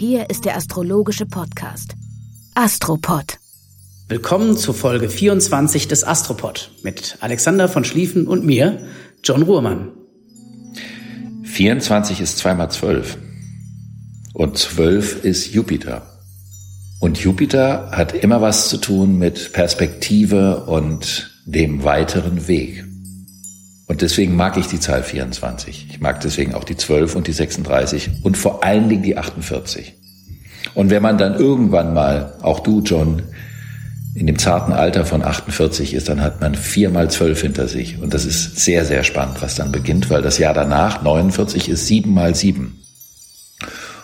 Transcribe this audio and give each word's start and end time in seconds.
Hier 0.00 0.30
ist 0.30 0.46
der 0.46 0.56
astrologische 0.56 1.26
Podcast. 1.26 1.94
Astropod. 2.54 3.36
Willkommen 4.08 4.56
zur 4.56 4.72
Folge 4.72 5.10
24 5.10 5.88
des 5.88 6.04
Astropod 6.04 6.70
mit 6.82 7.18
Alexander 7.20 7.68
von 7.68 7.84
Schlieffen 7.84 8.26
und 8.26 8.42
mir, 8.42 8.78
John 9.22 9.42
Ruhrmann. 9.42 9.90
24 11.42 12.22
ist 12.22 12.38
zweimal 12.38 12.70
12 12.70 13.18
und 14.32 14.56
12 14.56 15.22
ist 15.22 15.52
Jupiter. 15.52 16.18
Und 16.98 17.18
Jupiter 17.18 17.90
hat 17.92 18.14
immer 18.14 18.40
was 18.40 18.70
zu 18.70 18.78
tun 18.78 19.18
mit 19.18 19.52
Perspektive 19.52 20.64
und 20.64 21.30
dem 21.44 21.84
weiteren 21.84 22.48
Weg. 22.48 22.89
Und 23.90 24.02
deswegen 24.02 24.36
mag 24.36 24.56
ich 24.56 24.68
die 24.68 24.78
Zahl 24.78 25.02
24. 25.02 25.88
Ich 25.90 26.00
mag 26.00 26.20
deswegen 26.20 26.54
auch 26.54 26.62
die 26.62 26.76
12 26.76 27.16
und 27.16 27.26
die 27.26 27.32
36 27.32 28.22
und 28.22 28.36
vor 28.36 28.62
allen 28.62 28.88
Dingen 28.88 29.02
die 29.02 29.18
48. 29.18 29.94
Und 30.74 30.90
wenn 30.90 31.02
man 31.02 31.18
dann 31.18 31.34
irgendwann 31.34 31.92
mal, 31.92 32.34
auch 32.40 32.60
du, 32.60 32.82
John, 32.82 33.22
in 34.14 34.28
dem 34.28 34.38
zarten 34.38 34.72
Alter 34.72 35.04
von 35.04 35.24
48 35.24 35.92
ist, 35.92 36.08
dann 36.08 36.22
hat 36.22 36.40
man 36.40 36.54
vier 36.54 36.90
mal 36.90 37.10
zwölf 37.10 37.40
hinter 37.40 37.66
sich. 37.66 38.00
Und 38.00 38.14
das 38.14 38.26
ist 38.26 38.60
sehr, 38.60 38.84
sehr 38.84 39.02
spannend, 39.02 39.42
was 39.42 39.56
dann 39.56 39.72
beginnt, 39.72 40.08
weil 40.08 40.22
das 40.22 40.38
Jahr 40.38 40.54
danach, 40.54 41.02
49, 41.02 41.68
ist 41.68 41.88
sieben 41.88 42.14
mal 42.14 42.36
sieben. 42.36 42.84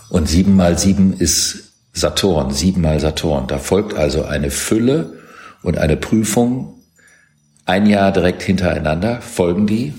Und 0.09 0.29
sieben 0.29 0.57
mal 0.57 0.77
sieben 0.77 1.13
ist 1.17 1.75
Saturn, 1.93 2.51
sieben 2.51 2.81
mal 2.81 2.99
Saturn. 2.99 3.47
Da 3.47 3.59
folgt 3.59 3.95
also 3.95 4.25
eine 4.25 4.51
Fülle 4.51 5.13
und 5.63 5.79
eine 5.79 5.97
Prüfung. 5.97 6.76
Ein 7.67 7.87
Jahr 7.87 8.13
direkt 8.13 8.45
hintereinander 8.45 9.21
folgen 9.21 9.67
die. 9.67 9.93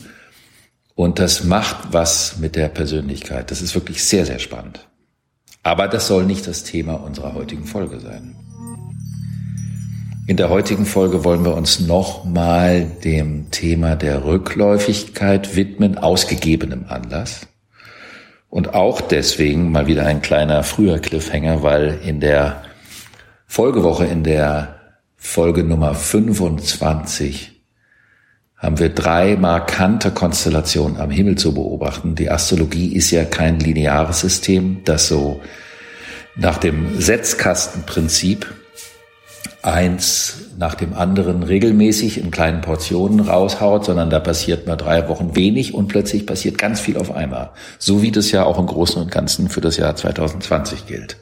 Und 0.95 1.19
das 1.19 1.43
macht 1.43 1.91
was 1.91 2.37
mit 2.37 2.55
der 2.55 2.69
Persönlichkeit. 2.69 3.51
Das 3.51 3.61
ist 3.61 3.75
wirklich 3.75 4.05
sehr, 4.05 4.25
sehr 4.25 4.39
spannend. 4.39 4.87
Aber 5.63 5.89
das 5.89 6.07
soll 6.07 6.25
nicht 6.25 6.47
das 6.47 6.63
Thema 6.63 6.93
unserer 6.93 7.33
heutigen 7.33 7.65
Folge 7.65 7.99
sein. 7.99 8.35
In 10.27 10.37
der 10.37 10.49
heutigen 10.49 10.85
Folge 10.85 11.25
wollen 11.25 11.43
wir 11.43 11.55
uns 11.55 11.81
nochmal 11.81 12.85
dem 13.03 13.51
Thema 13.51 13.97
der 13.97 14.23
Rückläufigkeit 14.23 15.57
widmen, 15.57 15.97
ausgegebenem 15.97 16.85
Anlass. 16.87 17.47
Und 18.49 18.73
auch 18.73 19.01
deswegen 19.01 19.71
mal 19.71 19.87
wieder 19.87 20.05
ein 20.05 20.21
kleiner 20.21 20.63
früher 20.63 20.99
Cliffhanger, 20.99 21.63
weil 21.63 21.99
in 22.05 22.21
der 22.21 22.63
Folgewoche, 23.45 24.05
in 24.05 24.23
der 24.23 24.75
Folge 25.17 25.63
Nummer 25.63 25.93
25, 25.93 27.56
haben 28.57 28.79
wir 28.79 28.89
drei 28.89 29.35
markante 29.35 30.11
Konstellationen 30.11 30.97
am 30.97 31.11
Himmel 31.11 31.37
zu 31.37 31.53
beobachten. 31.53 32.15
Die 32.15 32.31
Astrologie 32.31 32.95
ist 32.95 33.11
ja 33.11 33.23
kein 33.23 33.59
lineares 33.59 34.21
System, 34.21 34.81
das 34.83 35.07
so 35.07 35.41
nach 36.35 36.57
dem 36.57 36.99
Setzkastenprinzip 36.99 38.47
eins 39.61 40.49
nach 40.57 40.75
dem 40.75 40.93
anderen 40.93 41.43
regelmäßig 41.43 42.19
in 42.19 42.31
kleinen 42.31 42.61
Portionen 42.61 43.19
raushaut, 43.19 43.85
sondern 43.85 44.09
da 44.09 44.19
passiert 44.19 44.65
mal 44.65 44.75
drei 44.75 45.07
Wochen 45.07 45.35
wenig 45.35 45.73
und 45.73 45.87
plötzlich 45.87 46.25
passiert 46.25 46.57
ganz 46.57 46.79
viel 46.79 46.97
auf 46.97 47.11
einmal. 47.11 47.51
So 47.77 48.01
wie 48.01 48.11
das 48.11 48.31
ja 48.31 48.43
auch 48.43 48.57
im 48.57 48.65
Großen 48.65 49.01
und 49.01 49.11
Ganzen 49.11 49.49
für 49.49 49.61
das 49.61 49.77
Jahr 49.77 49.95
2020 49.95 50.87
gilt. 50.87 51.17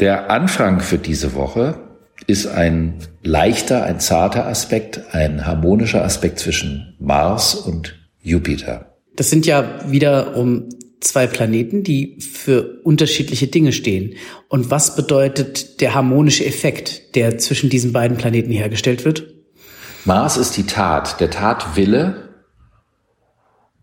Der 0.00 0.30
Anfang 0.30 0.80
für 0.80 0.98
diese 0.98 1.34
Woche 1.34 1.78
ist 2.26 2.46
ein 2.46 2.94
leichter, 3.22 3.84
ein 3.84 4.00
zarter 4.00 4.46
Aspekt, 4.46 5.00
ein 5.12 5.46
harmonischer 5.46 6.04
Aspekt 6.04 6.38
zwischen 6.38 6.94
Mars 6.98 7.54
und 7.54 7.98
Jupiter. 8.22 8.96
Das 9.16 9.30
sind 9.30 9.46
ja 9.46 9.80
wiederum 9.90 10.68
zwei 11.00 11.26
Planeten, 11.26 11.82
die 11.82 12.20
für 12.20 12.80
unterschiedliche 12.84 13.48
Dinge 13.48 13.72
stehen. 13.72 14.14
Und 14.48 14.70
was 14.70 14.94
bedeutet 14.94 15.80
der 15.80 15.94
harmonische 15.94 16.46
Effekt, 16.46 17.14
der 17.16 17.38
zwischen 17.38 17.70
diesen 17.70 17.92
beiden 17.92 18.16
Planeten 18.16 18.52
hergestellt 18.52 19.04
wird? 19.04 19.26
Mars 20.04 20.36
ist 20.36 20.56
die 20.56 20.66
Tat, 20.66 21.20
der 21.20 21.30
Tatwille 21.30 22.28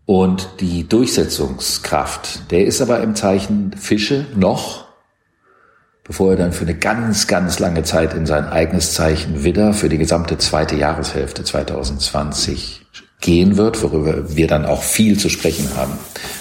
und 0.06 0.48
die 0.60 0.88
Durchsetzungskraft. 0.88 2.50
Der 2.50 2.64
ist 2.66 2.80
aber 2.80 3.00
im 3.02 3.14
Zeichen 3.14 3.72
Fische 3.76 4.26
noch 4.34 4.89
bevor 6.10 6.32
er 6.32 6.36
dann 6.38 6.52
für 6.52 6.64
eine 6.64 6.74
ganz, 6.74 7.28
ganz 7.28 7.60
lange 7.60 7.84
Zeit 7.84 8.14
in 8.14 8.26
sein 8.26 8.46
eigenes 8.46 8.94
Zeichen 8.94 9.44
Widder 9.44 9.72
für 9.72 9.88
die 9.88 9.96
gesamte 9.96 10.38
zweite 10.38 10.74
Jahreshälfte 10.74 11.44
2020 11.44 12.84
gehen 13.20 13.56
wird, 13.56 13.80
worüber 13.80 14.34
wir 14.34 14.48
dann 14.48 14.66
auch 14.66 14.82
viel 14.82 15.16
zu 15.16 15.28
sprechen 15.28 15.68
haben, 15.76 15.92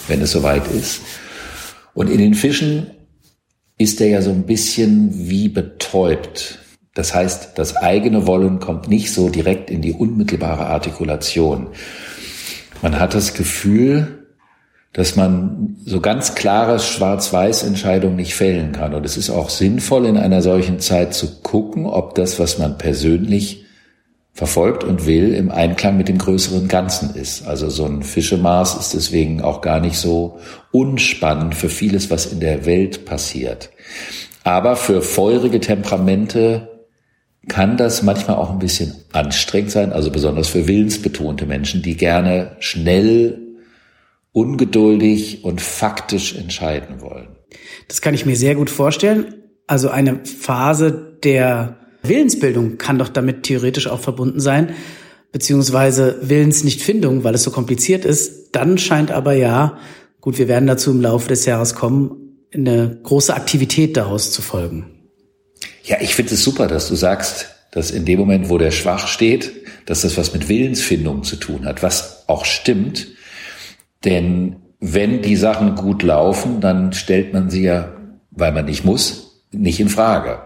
wenn 0.07 0.23
es 0.23 0.31
soweit 0.31 0.67
ist. 0.69 1.01
Und 1.93 2.09
in 2.09 2.17
den 2.17 2.33
Fischen 2.33 2.87
ist 3.77 4.01
er 4.01 4.07
ja 4.07 4.23
so 4.23 4.31
ein 4.31 4.47
bisschen 4.47 5.11
wie 5.29 5.49
betäubt. 5.49 6.57
Das 6.95 7.13
heißt, 7.13 7.51
das 7.53 7.75
eigene 7.75 8.25
Wollen 8.25 8.59
kommt 8.59 8.87
nicht 8.87 9.13
so 9.13 9.29
direkt 9.29 9.69
in 9.69 9.83
die 9.83 9.93
unmittelbare 9.93 10.65
Artikulation. 10.65 11.67
Man 12.81 12.99
hat 12.99 13.13
das 13.13 13.35
Gefühl, 13.35 14.18
dass 14.93 15.15
man 15.15 15.77
so 15.85 16.01
ganz 16.01 16.35
klare 16.35 16.79
Schwarz-Weiß-Entscheidungen 16.79 18.15
nicht 18.15 18.33
fällen 18.33 18.71
kann. 18.71 18.93
Und 18.93 19.05
es 19.05 19.17
ist 19.17 19.29
auch 19.29 19.49
sinnvoll, 19.49 20.05
in 20.05 20.17
einer 20.17 20.41
solchen 20.41 20.79
Zeit 20.79 21.13
zu 21.13 21.41
gucken, 21.41 21.85
ob 21.85 22.15
das, 22.15 22.39
was 22.39 22.57
man 22.57 22.77
persönlich 22.77 23.65
verfolgt 24.33 24.83
und 24.83 25.05
will, 25.05 25.33
im 25.33 25.51
Einklang 25.51 25.97
mit 25.97 26.07
dem 26.07 26.17
größeren 26.17 26.67
Ganzen 26.67 27.13
ist. 27.13 27.45
Also 27.45 27.69
so 27.69 27.85
ein 27.85 28.03
Fischemaß 28.03 28.79
ist 28.79 28.93
deswegen 28.93 29.41
auch 29.41 29.61
gar 29.61 29.79
nicht 29.79 29.97
so 29.97 30.39
unspannend 30.71 31.55
für 31.55 31.69
vieles, 31.69 32.09
was 32.09 32.25
in 32.27 32.39
der 32.39 32.65
Welt 32.65 33.05
passiert. 33.05 33.69
Aber 34.43 34.75
für 34.75 35.01
feurige 35.01 35.59
Temperamente 35.59 36.69
kann 37.47 37.77
das 37.77 38.01
manchmal 38.01 38.37
auch 38.37 38.49
ein 38.49 38.59
bisschen 38.59 38.95
anstrengend 39.11 39.71
sein, 39.71 39.91
also 39.91 40.09
besonders 40.09 40.47
für 40.47 40.67
willensbetonte 40.67 41.45
Menschen, 41.45 41.81
die 41.81 41.97
gerne 41.97 42.55
schnell 42.59 43.48
ungeduldig 44.31 45.43
und 45.43 45.61
faktisch 45.61 46.35
entscheiden 46.35 47.01
wollen. 47.01 47.35
Das 47.87 48.01
kann 48.01 48.13
ich 48.13 48.25
mir 48.25 48.35
sehr 48.35 48.55
gut 48.55 48.69
vorstellen. 48.69 49.35
Also 49.67 49.89
eine 49.89 50.25
Phase 50.25 51.17
der 51.23 51.79
Willensbildung 52.03 52.77
kann 52.77 52.99
doch 52.99 53.09
damit 53.09 53.43
theoretisch 53.43 53.87
auch 53.87 53.99
verbunden 53.99 54.39
sein, 54.39 54.73
beziehungsweise 55.31 56.17
Willensnichtfindung, 56.21 57.23
weil 57.23 57.35
es 57.35 57.43
so 57.43 57.51
kompliziert 57.51 58.05
ist. 58.05 58.55
Dann 58.55 58.77
scheint 58.77 59.11
aber 59.11 59.33
ja, 59.33 59.77
gut, 60.21 60.37
wir 60.37 60.47
werden 60.47 60.67
dazu 60.67 60.91
im 60.91 61.01
Laufe 61.01 61.27
des 61.27 61.45
Jahres 61.45 61.75
kommen, 61.75 62.47
eine 62.53 62.99
große 63.03 63.33
Aktivität 63.33 63.95
daraus 63.95 64.31
zu 64.31 64.41
folgen. 64.41 64.85
Ja, 65.83 65.97
ich 66.01 66.15
finde 66.15 66.33
es 66.33 66.43
super, 66.43 66.67
dass 66.67 66.87
du 66.87 66.95
sagst, 66.95 67.47
dass 67.71 67.91
in 67.91 68.05
dem 68.05 68.19
Moment, 68.19 68.49
wo 68.49 68.57
der 68.57 68.71
schwach 68.71 69.07
steht, 69.07 69.51
dass 69.85 70.01
das 70.01 70.17
was 70.17 70.33
mit 70.33 70.49
Willensfindung 70.49 71.23
zu 71.23 71.35
tun 71.35 71.65
hat, 71.65 71.83
was 71.83 72.27
auch 72.27 72.45
stimmt. 72.45 73.07
Denn 74.05 74.57
wenn 74.79 75.21
die 75.21 75.35
Sachen 75.35 75.75
gut 75.75 76.03
laufen, 76.03 76.61
dann 76.61 76.93
stellt 76.93 77.33
man 77.33 77.49
sie 77.49 77.63
ja, 77.63 77.93
weil 78.31 78.51
man 78.51 78.65
nicht 78.65 78.85
muss, 78.85 79.43
nicht 79.51 79.79
in 79.79 79.89
Frage. 79.89 80.39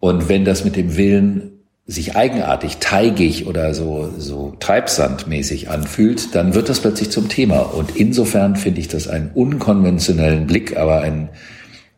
Und 0.00 0.28
wenn 0.28 0.44
das 0.44 0.64
mit 0.64 0.76
dem 0.76 0.96
Willen 0.96 1.52
sich 1.84 2.16
eigenartig, 2.16 2.78
teigig 2.78 3.46
oder 3.46 3.72
so, 3.74 4.12
so 4.16 4.54
treibsandmäßig 4.60 5.70
anfühlt, 5.70 6.34
dann 6.34 6.54
wird 6.54 6.68
das 6.68 6.80
plötzlich 6.80 7.10
zum 7.10 7.28
Thema. 7.28 7.60
Und 7.60 7.96
insofern 7.96 8.56
finde 8.56 8.80
ich 8.80 8.88
das 8.88 9.08
einen 9.08 9.30
unkonventionellen 9.34 10.46
Blick, 10.46 10.76
aber 10.76 11.00
einen 11.00 11.30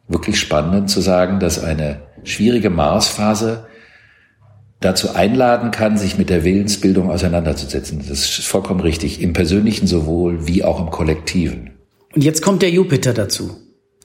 wirklich 0.07 0.39
spannenden 0.39 0.87
zu 0.87 1.01
sagen, 1.01 1.41
dass 1.41 1.63
eine 1.63 2.03
schwierige 2.23 2.71
Marsphase 2.71 3.67
dazu 4.81 5.15
einladen 5.15 5.71
kann, 5.71 5.99
sich 5.99 6.17
mit 6.17 6.31
der 6.31 6.43
Willensbildung 6.43 7.11
auseinanderzusetzen. 7.11 7.99
Das 8.09 8.39
ist 8.39 8.47
vollkommen 8.47 8.81
richtig, 8.81 9.21
im 9.21 9.35
persönlichen 9.35 9.87
sowohl 9.87 10.47
wie 10.47 10.65
auch 10.65 10.81
im 10.81 10.91
kollektiven. 10.91 11.71
Und 12.15 12.25
jetzt 12.25 12.43
kommt 12.43 12.63
der 12.63 12.71
Jupiter 12.71 13.13
dazu. 13.13 13.57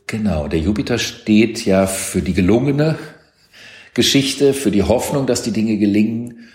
Genau, 0.07 0.48
der 0.48 0.60
Jupiter 0.60 1.00
steht 1.00 1.66
ja 1.66 1.88
für 1.88 2.22
die 2.22 2.33
gelungene 2.33 2.98
Geschichte, 3.95 4.54
für 4.54 4.69
die 4.69 4.83
Hoffnung, 4.83 5.25
dass 5.25 5.42
die 5.42 5.51
Dinge 5.51 5.77
gelingen, 5.77 6.50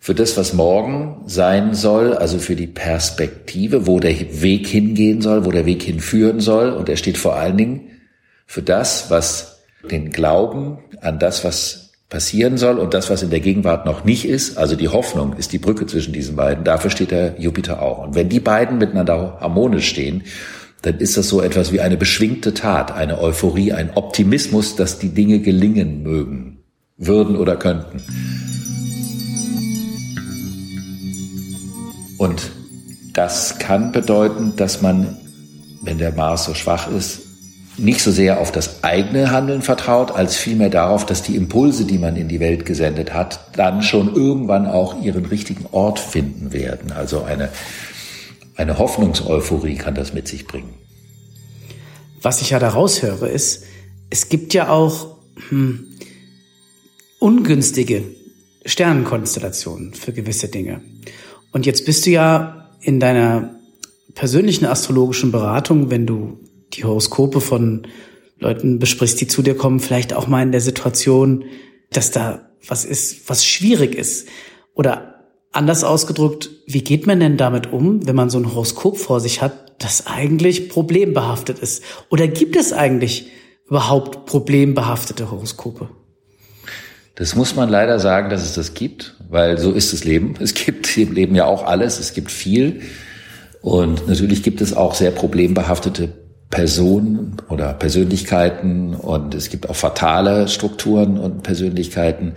für 0.00 0.14
das, 0.14 0.36
was 0.36 0.52
morgen 0.52 1.22
sein 1.26 1.74
soll, 1.74 2.14
also 2.14 2.38
für 2.38 2.56
die 2.56 2.66
Perspektive, 2.66 3.86
wo 3.86 4.00
der 4.00 4.14
Weg 4.42 4.66
hingehen 4.66 5.20
soll, 5.20 5.44
wo 5.44 5.50
der 5.50 5.66
Weg 5.66 5.82
hinführen 5.82 6.40
soll. 6.40 6.70
Und 6.70 6.88
er 6.88 6.96
steht 6.96 7.18
vor 7.18 7.36
allen 7.36 7.56
Dingen 7.56 7.90
für 8.46 8.62
das, 8.62 9.10
was 9.10 9.62
den 9.90 10.10
Glauben 10.10 10.78
an 11.00 11.18
das, 11.18 11.44
was 11.44 11.89
passieren 12.10 12.58
soll 12.58 12.78
und 12.78 12.92
das, 12.92 13.08
was 13.08 13.22
in 13.22 13.30
der 13.30 13.40
Gegenwart 13.40 13.86
noch 13.86 14.04
nicht 14.04 14.26
ist, 14.26 14.58
also 14.58 14.74
die 14.74 14.88
Hoffnung 14.88 15.34
ist 15.36 15.52
die 15.52 15.58
Brücke 15.58 15.86
zwischen 15.86 16.12
diesen 16.12 16.34
beiden. 16.34 16.64
Dafür 16.64 16.90
steht 16.90 17.12
der 17.12 17.40
Jupiter 17.40 17.80
auch. 17.80 18.04
Und 18.04 18.16
wenn 18.16 18.28
die 18.28 18.40
beiden 18.40 18.78
miteinander 18.78 19.38
harmonisch 19.40 19.88
stehen, 19.88 20.24
dann 20.82 20.98
ist 20.98 21.16
das 21.16 21.28
so 21.28 21.40
etwas 21.40 21.72
wie 21.72 21.80
eine 21.80 21.96
beschwingte 21.96 22.52
Tat, 22.52 22.92
eine 22.92 23.20
Euphorie, 23.20 23.72
ein 23.72 23.90
Optimismus, 23.94 24.74
dass 24.74 24.98
die 24.98 25.10
Dinge 25.10 25.38
gelingen 25.38 26.02
mögen, 26.02 26.58
würden 26.96 27.36
oder 27.36 27.56
könnten. 27.56 28.02
Und 32.18 32.50
das 33.12 33.58
kann 33.58 33.92
bedeuten, 33.92 34.54
dass 34.56 34.82
man, 34.82 35.16
wenn 35.82 35.98
der 35.98 36.12
Mars 36.12 36.44
so 36.44 36.54
schwach 36.54 36.90
ist, 36.90 37.29
nicht 37.76 38.02
so 38.02 38.10
sehr 38.10 38.40
auf 38.40 38.52
das 38.52 38.84
eigene 38.84 39.30
Handeln 39.30 39.62
vertraut, 39.62 40.10
als 40.10 40.36
vielmehr 40.36 40.70
darauf, 40.70 41.06
dass 41.06 41.22
die 41.22 41.36
Impulse, 41.36 41.84
die 41.84 41.98
man 41.98 42.16
in 42.16 42.28
die 42.28 42.40
Welt 42.40 42.66
gesendet 42.66 43.14
hat, 43.14 43.40
dann 43.56 43.82
schon 43.82 44.14
irgendwann 44.14 44.66
auch 44.66 45.02
ihren 45.02 45.24
richtigen 45.24 45.66
Ort 45.72 45.98
finden 45.98 46.52
werden. 46.52 46.92
Also 46.92 47.22
eine, 47.22 47.48
eine 48.56 48.78
Hoffnungseuphorie 48.78 49.76
kann 49.76 49.94
das 49.94 50.12
mit 50.12 50.28
sich 50.28 50.46
bringen. 50.46 50.74
Was 52.22 52.42
ich 52.42 52.50
ja 52.50 52.58
daraus 52.58 53.02
höre, 53.02 53.28
ist, 53.28 53.64
es 54.10 54.28
gibt 54.28 54.52
ja 54.52 54.68
auch 54.68 55.16
hm, 55.48 55.86
ungünstige 57.18 58.04
Sternenkonstellationen 58.66 59.94
für 59.94 60.12
gewisse 60.12 60.48
Dinge. 60.48 60.82
Und 61.52 61.66
jetzt 61.66 61.86
bist 61.86 62.04
du 62.04 62.10
ja 62.10 62.68
in 62.82 63.00
deiner 63.00 63.54
persönlichen 64.14 64.66
astrologischen 64.66 65.32
Beratung, 65.32 65.90
wenn 65.90 66.06
du 66.06 66.38
die 66.72 66.84
Horoskope 66.84 67.40
von 67.40 67.86
Leuten 68.38 68.78
besprichst, 68.78 69.20
die 69.20 69.26
zu 69.26 69.42
dir 69.42 69.56
kommen, 69.56 69.80
vielleicht 69.80 70.14
auch 70.14 70.26
mal 70.26 70.42
in 70.42 70.52
der 70.52 70.60
Situation, 70.60 71.44
dass 71.90 72.10
da 72.10 72.50
was 72.66 72.84
ist, 72.84 73.28
was 73.28 73.44
schwierig 73.44 73.94
ist. 73.94 74.28
Oder 74.74 75.26
anders 75.52 75.84
ausgedrückt, 75.84 76.50
wie 76.66 76.82
geht 76.82 77.06
man 77.06 77.20
denn 77.20 77.36
damit 77.36 77.72
um, 77.72 78.06
wenn 78.06 78.16
man 78.16 78.30
so 78.30 78.38
ein 78.38 78.52
Horoskop 78.52 78.98
vor 78.98 79.20
sich 79.20 79.42
hat, 79.42 79.82
das 79.82 80.06
eigentlich 80.06 80.68
problembehaftet 80.68 81.58
ist? 81.58 81.82
Oder 82.08 82.28
gibt 82.28 82.56
es 82.56 82.72
eigentlich 82.72 83.26
überhaupt 83.68 84.26
problembehaftete 84.26 85.30
Horoskope? 85.30 85.88
Das 87.14 87.34
muss 87.34 87.54
man 87.54 87.68
leider 87.68 87.98
sagen, 87.98 88.30
dass 88.30 88.42
es 88.42 88.54
das 88.54 88.74
gibt, 88.74 89.16
weil 89.28 89.58
so 89.58 89.72
ist 89.72 89.92
das 89.92 90.04
Leben. 90.04 90.34
Es 90.40 90.54
gibt 90.54 90.96
im 90.96 91.12
Leben 91.12 91.34
ja 91.34 91.44
auch 91.44 91.64
alles, 91.64 91.98
es 91.98 92.14
gibt 92.14 92.30
viel. 92.30 92.80
Und 93.60 94.08
natürlich 94.08 94.42
gibt 94.42 94.62
es 94.62 94.72
auch 94.72 94.94
sehr 94.94 95.10
problembehaftete 95.10 96.19
Personen 96.50 97.36
oder 97.48 97.72
Persönlichkeiten 97.74 98.94
und 98.94 99.34
es 99.34 99.50
gibt 99.50 99.68
auch 99.70 99.76
fatale 99.76 100.48
Strukturen 100.48 101.18
und 101.18 101.42
Persönlichkeiten. 101.42 102.34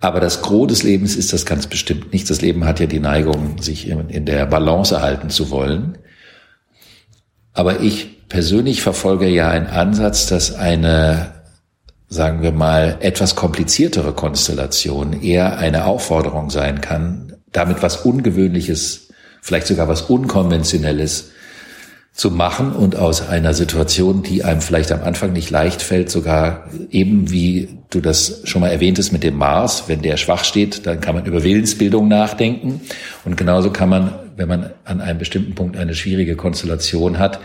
Aber 0.00 0.20
das 0.20 0.42
Gros 0.42 0.68
des 0.68 0.82
Lebens 0.82 1.16
ist 1.16 1.32
das 1.32 1.46
ganz 1.46 1.66
bestimmt 1.66 2.12
nicht. 2.12 2.28
Das 2.30 2.40
Leben 2.40 2.64
hat 2.66 2.78
ja 2.78 2.86
die 2.86 3.00
Neigung, 3.00 3.60
sich 3.60 3.88
in 3.88 4.26
der 4.26 4.46
Balance 4.46 4.94
erhalten 4.94 5.30
zu 5.30 5.50
wollen. 5.50 5.98
Aber 7.54 7.80
ich 7.80 8.28
persönlich 8.28 8.82
verfolge 8.82 9.28
ja 9.28 9.48
einen 9.48 9.66
Ansatz, 9.66 10.26
dass 10.26 10.54
eine 10.54 11.32
sagen 12.08 12.42
wir 12.42 12.52
mal, 12.52 12.96
etwas 13.00 13.36
kompliziertere 13.36 14.12
Konstellation 14.12 15.20
eher 15.20 15.58
eine 15.58 15.84
Aufforderung 15.84 16.50
sein 16.50 16.80
kann, 16.80 17.34
damit 17.52 17.82
was 17.82 17.98
Ungewöhnliches, 17.98 19.08
vielleicht 19.42 19.66
sogar 19.66 19.88
was 19.88 20.02
Unkonventionelles 20.02 21.32
zu 22.18 22.32
machen 22.32 22.72
und 22.72 22.96
aus 22.96 23.28
einer 23.28 23.54
Situation, 23.54 24.24
die 24.24 24.42
einem 24.42 24.60
vielleicht 24.60 24.90
am 24.90 25.04
Anfang 25.04 25.32
nicht 25.32 25.50
leicht 25.50 25.80
fällt, 25.80 26.10
sogar 26.10 26.68
eben 26.90 27.30
wie 27.30 27.78
du 27.90 28.00
das 28.00 28.40
schon 28.42 28.60
mal 28.60 28.70
erwähntest 28.70 29.12
mit 29.12 29.22
dem 29.22 29.36
Mars, 29.36 29.84
wenn 29.86 30.02
der 30.02 30.16
schwach 30.16 30.42
steht, 30.42 30.84
dann 30.84 31.00
kann 31.00 31.14
man 31.14 31.26
über 31.26 31.44
Willensbildung 31.44 32.08
nachdenken 32.08 32.80
und 33.24 33.36
genauso 33.36 33.70
kann 33.70 33.88
man, 33.88 34.18
wenn 34.36 34.48
man 34.48 34.70
an 34.84 35.00
einem 35.00 35.20
bestimmten 35.20 35.54
Punkt 35.54 35.76
eine 35.76 35.94
schwierige 35.94 36.34
Konstellation 36.34 37.20
hat, 37.20 37.38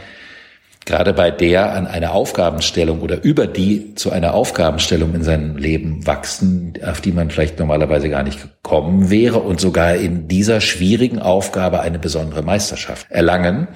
gerade 0.85 1.13
bei 1.13 1.29
der 1.29 1.73
an 1.73 1.85
eine 1.85 2.09
Aufgabenstellung 2.09 3.01
oder 3.01 3.23
über 3.23 3.45
die 3.45 3.93
zu 3.93 4.11
einer 4.11 4.33
Aufgabenstellung 4.33 5.13
in 5.13 5.21
seinem 5.21 5.55
Leben 5.55 6.07
wachsen, 6.07 6.73
auf 6.83 6.99
die 6.99 7.11
man 7.11 7.29
vielleicht 7.29 7.59
normalerweise 7.59 8.09
gar 8.09 8.23
nicht 8.23 8.41
gekommen 8.41 9.11
wäre 9.11 9.37
und 9.37 9.59
sogar 9.59 9.93
in 9.97 10.27
dieser 10.27 10.61
schwierigen 10.61 11.19
Aufgabe 11.19 11.81
eine 11.81 11.99
besondere 11.99 12.41
Meisterschaft 12.41 13.05
erlangen. 13.11 13.67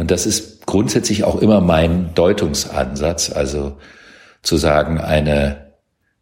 Und 0.00 0.10
das 0.10 0.24
ist 0.24 0.64
grundsätzlich 0.64 1.24
auch 1.24 1.42
immer 1.42 1.60
mein 1.60 2.14
Deutungsansatz, 2.14 3.30
also 3.30 3.76
zu 4.40 4.56
sagen, 4.56 4.96
eine 4.98 5.66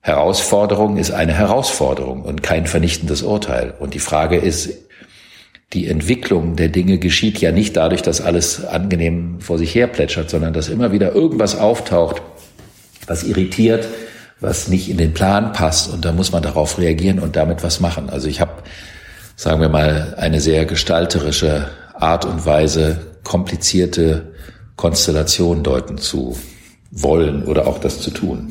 Herausforderung 0.00 0.96
ist 0.96 1.12
eine 1.12 1.32
Herausforderung 1.32 2.22
und 2.22 2.42
kein 2.42 2.66
vernichtendes 2.66 3.22
Urteil. 3.22 3.72
Und 3.78 3.94
die 3.94 4.00
Frage 4.00 4.36
ist, 4.36 4.70
die 5.74 5.86
Entwicklung 5.86 6.56
der 6.56 6.70
Dinge 6.70 6.98
geschieht 6.98 7.38
ja 7.38 7.52
nicht 7.52 7.76
dadurch, 7.76 8.02
dass 8.02 8.20
alles 8.20 8.64
angenehm 8.64 9.40
vor 9.40 9.58
sich 9.58 9.72
her 9.76 9.86
plätschert, 9.86 10.28
sondern 10.28 10.52
dass 10.52 10.68
immer 10.68 10.90
wieder 10.90 11.14
irgendwas 11.14 11.56
auftaucht, 11.56 12.20
was 13.06 13.22
irritiert, 13.22 13.86
was 14.40 14.66
nicht 14.66 14.90
in 14.90 14.96
den 14.96 15.14
Plan 15.14 15.52
passt 15.52 15.88
und 15.92 16.04
da 16.04 16.10
muss 16.10 16.32
man 16.32 16.42
darauf 16.42 16.78
reagieren 16.78 17.20
und 17.20 17.36
damit 17.36 17.62
was 17.62 17.78
machen. 17.78 18.10
Also 18.10 18.26
ich 18.26 18.40
habe, 18.40 18.54
sagen 19.36 19.60
wir 19.60 19.68
mal, 19.68 20.16
eine 20.18 20.40
sehr 20.40 20.66
gestalterische 20.66 21.68
Art 21.94 22.24
und 22.24 22.44
Weise, 22.44 23.17
komplizierte 23.28 24.32
Konstellationen 24.76 25.62
deuten 25.62 25.98
zu 25.98 26.36
wollen 26.90 27.44
oder 27.44 27.66
auch 27.66 27.78
das 27.78 28.00
zu 28.00 28.10
tun. 28.10 28.48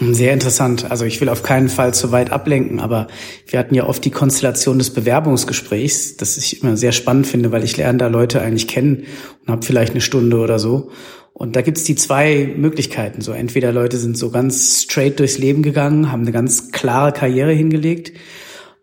Sehr 0.00 0.32
interessant. 0.32 0.90
Also 0.90 1.06
ich 1.06 1.20
will 1.20 1.28
auf 1.28 1.42
keinen 1.42 1.68
Fall 1.68 1.92
zu 1.92 2.12
weit 2.12 2.30
ablenken, 2.30 2.78
aber 2.78 3.08
wir 3.46 3.58
hatten 3.58 3.74
ja 3.74 3.84
oft 3.84 4.04
die 4.04 4.10
Konstellation 4.10 4.78
des 4.78 4.90
Bewerbungsgesprächs, 4.90 6.16
das 6.16 6.36
ich 6.36 6.62
immer 6.62 6.76
sehr 6.76 6.92
spannend 6.92 7.26
finde, 7.26 7.50
weil 7.50 7.64
ich 7.64 7.76
lerne 7.76 7.98
da 7.98 8.06
Leute 8.06 8.40
eigentlich 8.40 8.68
kennen 8.68 9.04
und 9.42 9.48
habe 9.50 9.66
vielleicht 9.66 9.92
eine 9.92 10.00
Stunde 10.00 10.36
oder 10.38 10.60
so. 10.60 10.90
Und 11.32 11.56
da 11.56 11.62
gibt's 11.62 11.84
die 11.84 11.96
zwei 11.96 12.52
Möglichkeiten. 12.56 13.22
So 13.22 13.32
entweder 13.32 13.72
Leute 13.72 13.96
sind 13.96 14.16
so 14.16 14.30
ganz 14.30 14.82
straight 14.82 15.18
durchs 15.18 15.38
Leben 15.38 15.62
gegangen, 15.62 16.12
haben 16.12 16.22
eine 16.22 16.32
ganz 16.32 16.70
klare 16.70 17.12
Karriere 17.12 17.52
hingelegt 17.52 18.12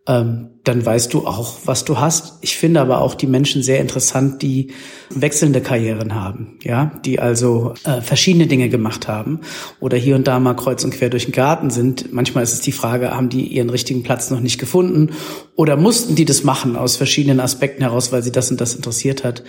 ähm, 0.08 0.50
dann 0.64 0.86
weißt 0.86 1.14
du 1.14 1.28
auch, 1.28 1.58
was 1.66 1.86
du 1.86 2.00
hast. 2.00 2.40
Ich 2.42 2.58
finde 2.58 2.82
aber 2.82 3.02
auch 3.02 3.16
die 3.16 3.28
Menschen 3.28 3.64
sehr 3.64 3.80
interessant, 3.80 4.42
die 4.42 4.72
wechselnde 5.10 5.62
Karrieren 5.62 6.16
haben, 6.16 6.58
ja, 6.64 6.92
die 7.06 7.20
also 7.20 7.74
äh, 7.84 8.02
verschiedene 8.02 8.48
Dinge 8.48 8.70
gemacht 8.70 9.08
haben 9.08 9.42
oder 9.80 9.98
hier 9.98 10.16
und 10.16 10.28
da 10.28 10.40
mal 10.40 10.56
kreuz 10.56 10.84
und 10.84 10.92
quer 10.92 11.10
durch 11.10 11.26
den 11.26 11.32
Garten 11.32 11.70
sind. 11.70 12.14
Manchmal 12.14 12.44
ist 12.44 12.54
es 12.54 12.62
die 12.62 12.72
Frage, 12.72 13.12
haben 13.12 13.30
die 13.30 13.48
ihren 13.48 13.70
richtigen 13.70 14.04
Platz 14.04 14.32
noch 14.32 14.40
nicht 14.40 14.60
gefunden 14.60 15.12
oder 15.56 15.78
mussten 15.78 16.16
die 16.16 16.26
das 16.26 16.44
machen 16.44 16.76
aus 16.76 16.98
verschiedenen 16.98 17.40
Aspekten 17.40 17.84
heraus, 17.84 18.12
weil 18.12 18.24
sie 18.24 18.32
das 18.32 18.52
und 18.52 18.60
das 18.62 18.76
interessiert 18.76 19.24
hat. 19.24 19.44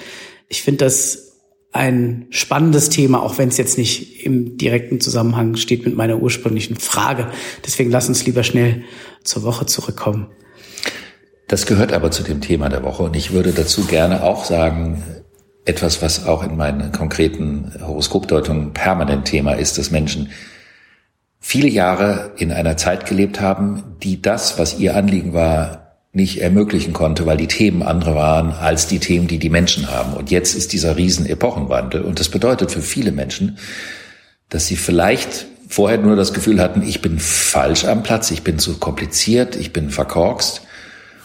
Ich 0.48 0.62
finde 0.62 0.84
das 0.84 1.32
ein 1.72 2.26
spannendes 2.30 2.88
Thema, 2.88 3.22
auch 3.22 3.36
wenn 3.38 3.48
es 3.48 3.58
jetzt 3.58 3.76
nicht 3.76 4.24
im 4.24 4.56
direkten 4.56 5.00
Zusammenhang 5.00 5.56
steht 5.56 5.84
mit 5.84 5.94
meiner 5.94 6.18
ursprünglichen 6.18 6.76
Frage. 6.76 7.28
Deswegen 7.66 7.90
lass 7.90 8.08
uns 8.08 8.24
lieber 8.24 8.42
schnell 8.44 8.82
zur 9.22 9.42
Woche 9.42 9.66
zurückkommen. 9.66 10.28
Das 11.48 11.66
gehört 11.66 11.92
aber 11.92 12.10
zu 12.10 12.22
dem 12.22 12.40
Thema 12.40 12.68
der 12.68 12.82
Woche 12.82 13.04
und 13.04 13.14
ich 13.14 13.32
würde 13.32 13.52
dazu 13.52 13.84
gerne 13.86 14.24
auch 14.24 14.44
sagen, 14.44 15.02
etwas, 15.64 16.02
was 16.02 16.26
auch 16.26 16.42
in 16.42 16.56
meinen 16.56 16.92
konkreten 16.92 17.72
Horoskopdeutungen 17.80 18.72
permanent 18.72 19.26
Thema 19.26 19.52
ist, 19.52 19.78
dass 19.78 19.90
Menschen 19.90 20.30
viele 21.40 21.68
Jahre 21.68 22.32
in 22.36 22.50
einer 22.52 22.76
Zeit 22.76 23.06
gelebt 23.06 23.40
haben, 23.40 23.96
die 24.02 24.20
das, 24.22 24.58
was 24.58 24.78
ihr 24.78 24.96
Anliegen 24.96 25.32
war, 25.32 25.98
nicht 26.12 26.40
ermöglichen 26.40 26.92
konnte, 26.92 27.26
weil 27.26 27.36
die 27.36 27.46
Themen 27.46 27.82
andere 27.82 28.14
waren 28.14 28.52
als 28.52 28.86
die 28.86 28.98
Themen, 28.98 29.28
die 29.28 29.38
die 29.38 29.50
Menschen 29.50 29.90
haben. 29.90 30.14
Und 30.14 30.30
jetzt 30.30 30.54
ist 30.54 30.72
dieser 30.72 30.96
riesen 30.96 31.26
Epochenwandel. 31.26 32.02
Und 32.02 32.18
das 32.18 32.30
bedeutet 32.30 32.72
für 32.72 32.80
viele 32.80 33.12
Menschen, 33.12 33.58
dass 34.48 34.66
sie 34.66 34.76
vielleicht 34.76 35.46
vorher 35.68 35.98
nur 35.98 36.16
das 36.16 36.32
Gefühl 36.32 36.60
hatten, 36.60 36.82
ich 36.82 37.02
bin 37.02 37.18
falsch 37.18 37.84
am 37.84 38.02
Platz, 38.02 38.30
ich 38.30 38.42
bin 38.42 38.58
zu 38.58 38.78
kompliziert, 38.78 39.56
ich 39.56 39.72
bin 39.72 39.90
verkorkst. 39.90 40.65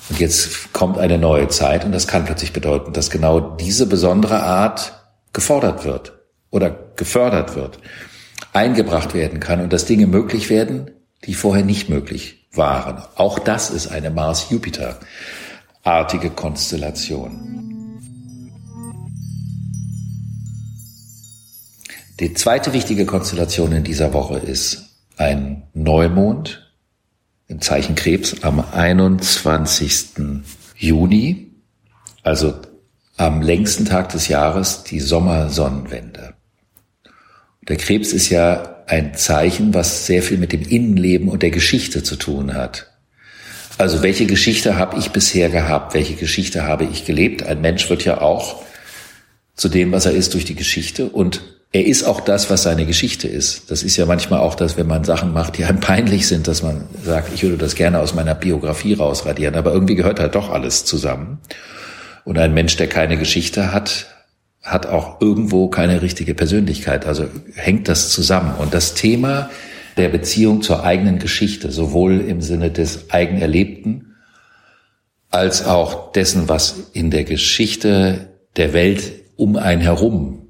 Und 0.09 0.19
jetzt 0.19 0.73
kommt 0.73 0.97
eine 0.97 1.17
neue 1.17 1.47
Zeit 1.47 1.85
und 1.85 1.91
das 1.91 2.07
kann 2.07 2.25
plötzlich 2.25 2.53
bedeuten, 2.53 2.93
dass 2.93 3.09
genau 3.09 3.39
diese 3.39 3.85
besondere 3.85 4.43
Art 4.43 4.93
gefordert 5.33 5.85
wird 5.85 6.13
oder 6.49 6.71
gefördert 6.95 7.55
wird, 7.55 7.79
eingebracht 8.53 9.13
werden 9.13 9.39
kann 9.39 9.61
und 9.61 9.71
dass 9.71 9.85
Dinge 9.85 10.07
möglich 10.07 10.49
werden, 10.49 10.91
die 11.25 11.33
vorher 11.33 11.63
nicht 11.63 11.89
möglich 11.89 12.47
waren. 12.51 13.01
Auch 13.15 13.39
das 13.39 13.69
ist 13.69 13.87
eine 13.87 14.09
Mars-Jupiter-artige 14.09 16.31
Konstellation. 16.31 17.47
Die 22.19 22.33
zweite 22.33 22.73
wichtige 22.73 23.05
Konstellation 23.05 23.71
in 23.71 23.83
dieser 23.83 24.13
Woche 24.13 24.37
ist 24.37 24.89
ein 25.17 25.63
Neumond 25.73 26.70
im 27.51 27.59
Zeichen 27.59 27.95
Krebs 27.95 28.43
am 28.43 28.63
21. 28.71 30.05
Juni, 30.77 31.51
also 32.23 32.55
am 33.17 33.41
längsten 33.41 33.83
Tag 33.83 34.09
des 34.09 34.29
Jahres, 34.29 34.83
die 34.83 35.01
Sommersonnenwende. 35.01 36.33
Der 37.67 37.75
Krebs 37.75 38.13
ist 38.13 38.29
ja 38.29 38.83
ein 38.87 39.15
Zeichen, 39.15 39.73
was 39.73 40.05
sehr 40.05 40.23
viel 40.23 40.37
mit 40.37 40.53
dem 40.53 40.61
Innenleben 40.61 41.27
und 41.27 41.43
der 41.43 41.51
Geschichte 41.51 42.03
zu 42.03 42.15
tun 42.15 42.53
hat. 42.53 42.89
Also 43.77 44.01
welche 44.01 44.25
Geschichte 44.25 44.77
habe 44.77 44.97
ich 44.97 45.11
bisher 45.11 45.49
gehabt? 45.49 45.93
Welche 45.93 46.15
Geschichte 46.15 46.63
habe 46.63 46.85
ich 46.85 47.05
gelebt? 47.05 47.43
Ein 47.43 47.59
Mensch 47.59 47.89
wird 47.89 48.05
ja 48.05 48.21
auch 48.21 48.63
zu 49.55 49.67
dem, 49.67 49.91
was 49.91 50.05
er 50.05 50.13
ist, 50.13 50.33
durch 50.35 50.45
die 50.45 50.55
Geschichte. 50.55 51.09
Und 51.09 51.60
er 51.73 51.85
ist 51.85 52.03
auch 52.03 52.19
das, 52.19 52.49
was 52.49 52.63
seine 52.63 52.85
Geschichte 52.85 53.29
ist. 53.29 53.71
Das 53.71 53.81
ist 53.81 53.95
ja 53.95 54.05
manchmal 54.05 54.41
auch 54.41 54.55
das, 54.55 54.75
wenn 54.75 54.87
man 54.87 55.05
Sachen 55.05 55.31
macht, 55.31 55.57
die 55.57 55.63
einem 55.63 55.79
peinlich 55.81 56.27
sind, 56.27 56.47
dass 56.47 56.63
man 56.63 56.83
sagt, 57.03 57.33
ich 57.33 57.43
würde 57.43 57.57
das 57.57 57.75
gerne 57.75 57.99
aus 57.99 58.13
meiner 58.13 58.35
Biografie 58.35 58.93
rausradieren. 58.93 59.55
Aber 59.55 59.71
irgendwie 59.71 59.95
gehört 59.95 60.19
halt 60.19 60.35
doch 60.35 60.49
alles 60.49 60.83
zusammen. 60.83 61.39
Und 62.25 62.37
ein 62.37 62.53
Mensch, 62.53 62.75
der 62.75 62.87
keine 62.87 63.17
Geschichte 63.17 63.71
hat, 63.71 64.07
hat 64.61 64.85
auch 64.85 65.21
irgendwo 65.21 65.69
keine 65.69 66.01
richtige 66.01 66.35
Persönlichkeit. 66.35 67.07
Also 67.07 67.25
hängt 67.55 67.87
das 67.87 68.09
zusammen. 68.09 68.53
Und 68.59 68.73
das 68.73 68.93
Thema 68.93 69.49
der 69.97 70.09
Beziehung 70.09 70.61
zur 70.61 70.83
eigenen 70.83 71.19
Geschichte, 71.19 71.71
sowohl 71.71 72.19
im 72.19 72.41
Sinne 72.41 72.69
des 72.69 73.09
Eigenerlebten 73.11 74.15
als 75.29 75.65
auch 75.65 76.11
dessen, 76.11 76.49
was 76.49 76.89
in 76.91 77.11
der 77.11 77.23
Geschichte 77.23 78.29
der 78.57 78.73
Welt 78.73 79.13
um 79.37 79.55
einen 79.55 79.81
herum 79.81 80.40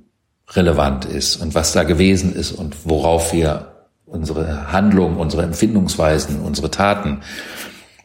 relevant 0.55 1.05
ist 1.05 1.37
und 1.37 1.55
was 1.55 1.71
da 1.73 1.83
gewesen 1.83 2.35
ist 2.35 2.51
und 2.51 2.75
worauf 2.85 3.33
wir 3.33 3.71
unsere 4.05 4.71
Handlungen, 4.71 5.17
unsere 5.17 5.43
Empfindungsweisen, 5.43 6.41
unsere 6.41 6.69
Taten 6.69 7.21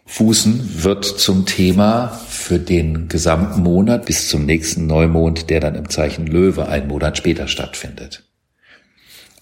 fußen, 0.04 0.84
wird 0.84 1.04
zum 1.04 1.46
Thema 1.46 2.08
für 2.28 2.60
den 2.60 3.08
gesamten 3.08 3.62
Monat 3.62 4.06
bis 4.06 4.28
zum 4.28 4.46
nächsten 4.46 4.86
Neumond, 4.86 5.50
der 5.50 5.58
dann 5.60 5.74
im 5.74 5.88
Zeichen 5.90 6.26
Löwe 6.26 6.68
einen 6.68 6.86
Monat 6.86 7.18
später 7.18 7.48
stattfindet. 7.48 8.22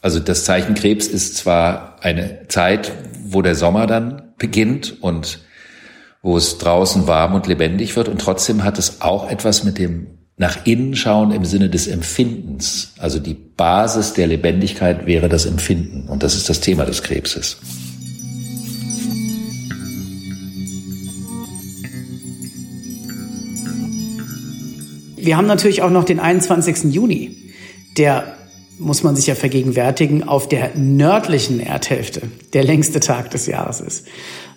Also 0.00 0.20
das 0.20 0.44
Zeichen 0.44 0.74
Krebs 0.74 1.06
ist 1.06 1.36
zwar 1.36 1.96
eine 2.02 2.48
Zeit, 2.48 2.92
wo 3.24 3.42
der 3.42 3.54
Sommer 3.54 3.86
dann 3.86 4.34
beginnt 4.38 5.02
und 5.02 5.40
wo 6.22 6.36
es 6.38 6.56
draußen 6.56 7.06
warm 7.06 7.34
und 7.34 7.46
lebendig 7.46 7.96
wird 7.96 8.08
und 8.08 8.20
trotzdem 8.20 8.64
hat 8.64 8.78
es 8.78 9.02
auch 9.02 9.30
etwas 9.30 9.64
mit 9.64 9.78
dem 9.78 10.23
nach 10.36 10.66
innen 10.66 10.96
schauen 10.96 11.30
im 11.30 11.44
Sinne 11.44 11.68
des 11.68 11.86
Empfindens. 11.86 12.92
Also 12.98 13.18
die 13.20 13.34
Basis 13.34 14.14
der 14.14 14.26
Lebendigkeit 14.26 15.06
wäre 15.06 15.28
das 15.28 15.46
Empfinden. 15.46 16.08
Und 16.08 16.22
das 16.22 16.34
ist 16.34 16.48
das 16.48 16.60
Thema 16.60 16.84
des 16.84 17.02
Krebses. 17.02 17.58
Wir 25.16 25.36
haben 25.36 25.46
natürlich 25.46 25.82
auch 25.82 25.90
noch 25.90 26.04
den 26.04 26.20
21. 26.20 26.92
Juni. 26.92 27.36
Der 27.96 28.34
muss 28.78 29.04
man 29.04 29.14
sich 29.14 29.28
ja 29.28 29.36
vergegenwärtigen, 29.36 30.24
auf 30.24 30.48
der 30.48 30.76
nördlichen 30.76 31.60
Erdhälfte 31.60 32.22
der 32.52 32.64
längste 32.64 33.00
Tag 33.00 33.30
des 33.30 33.46
Jahres 33.46 33.80
ist. 33.80 34.06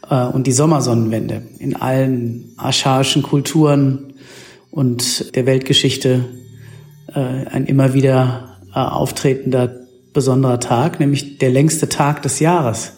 Äh, 0.10 0.26
und 0.26 0.48
die 0.48 0.52
Sommersonnenwende 0.52 1.44
in 1.60 1.76
allen 1.76 2.52
archaischen 2.58 3.22
Kulturen 3.22 4.07
und 4.78 5.36
der 5.36 5.48
Weltgeschichte 5.48 6.26
äh, 7.08 7.20
ein 7.20 7.66
immer 7.66 7.96
wieder 7.96 8.60
äh, 8.76 8.78
auftretender 8.78 9.76
besonderer 10.14 10.60
Tag, 10.60 11.00
nämlich 11.00 11.40
der 11.40 11.50
längste 11.50 11.90
Tag 11.90 12.22
des 12.22 12.40
Jahres. 12.40 12.92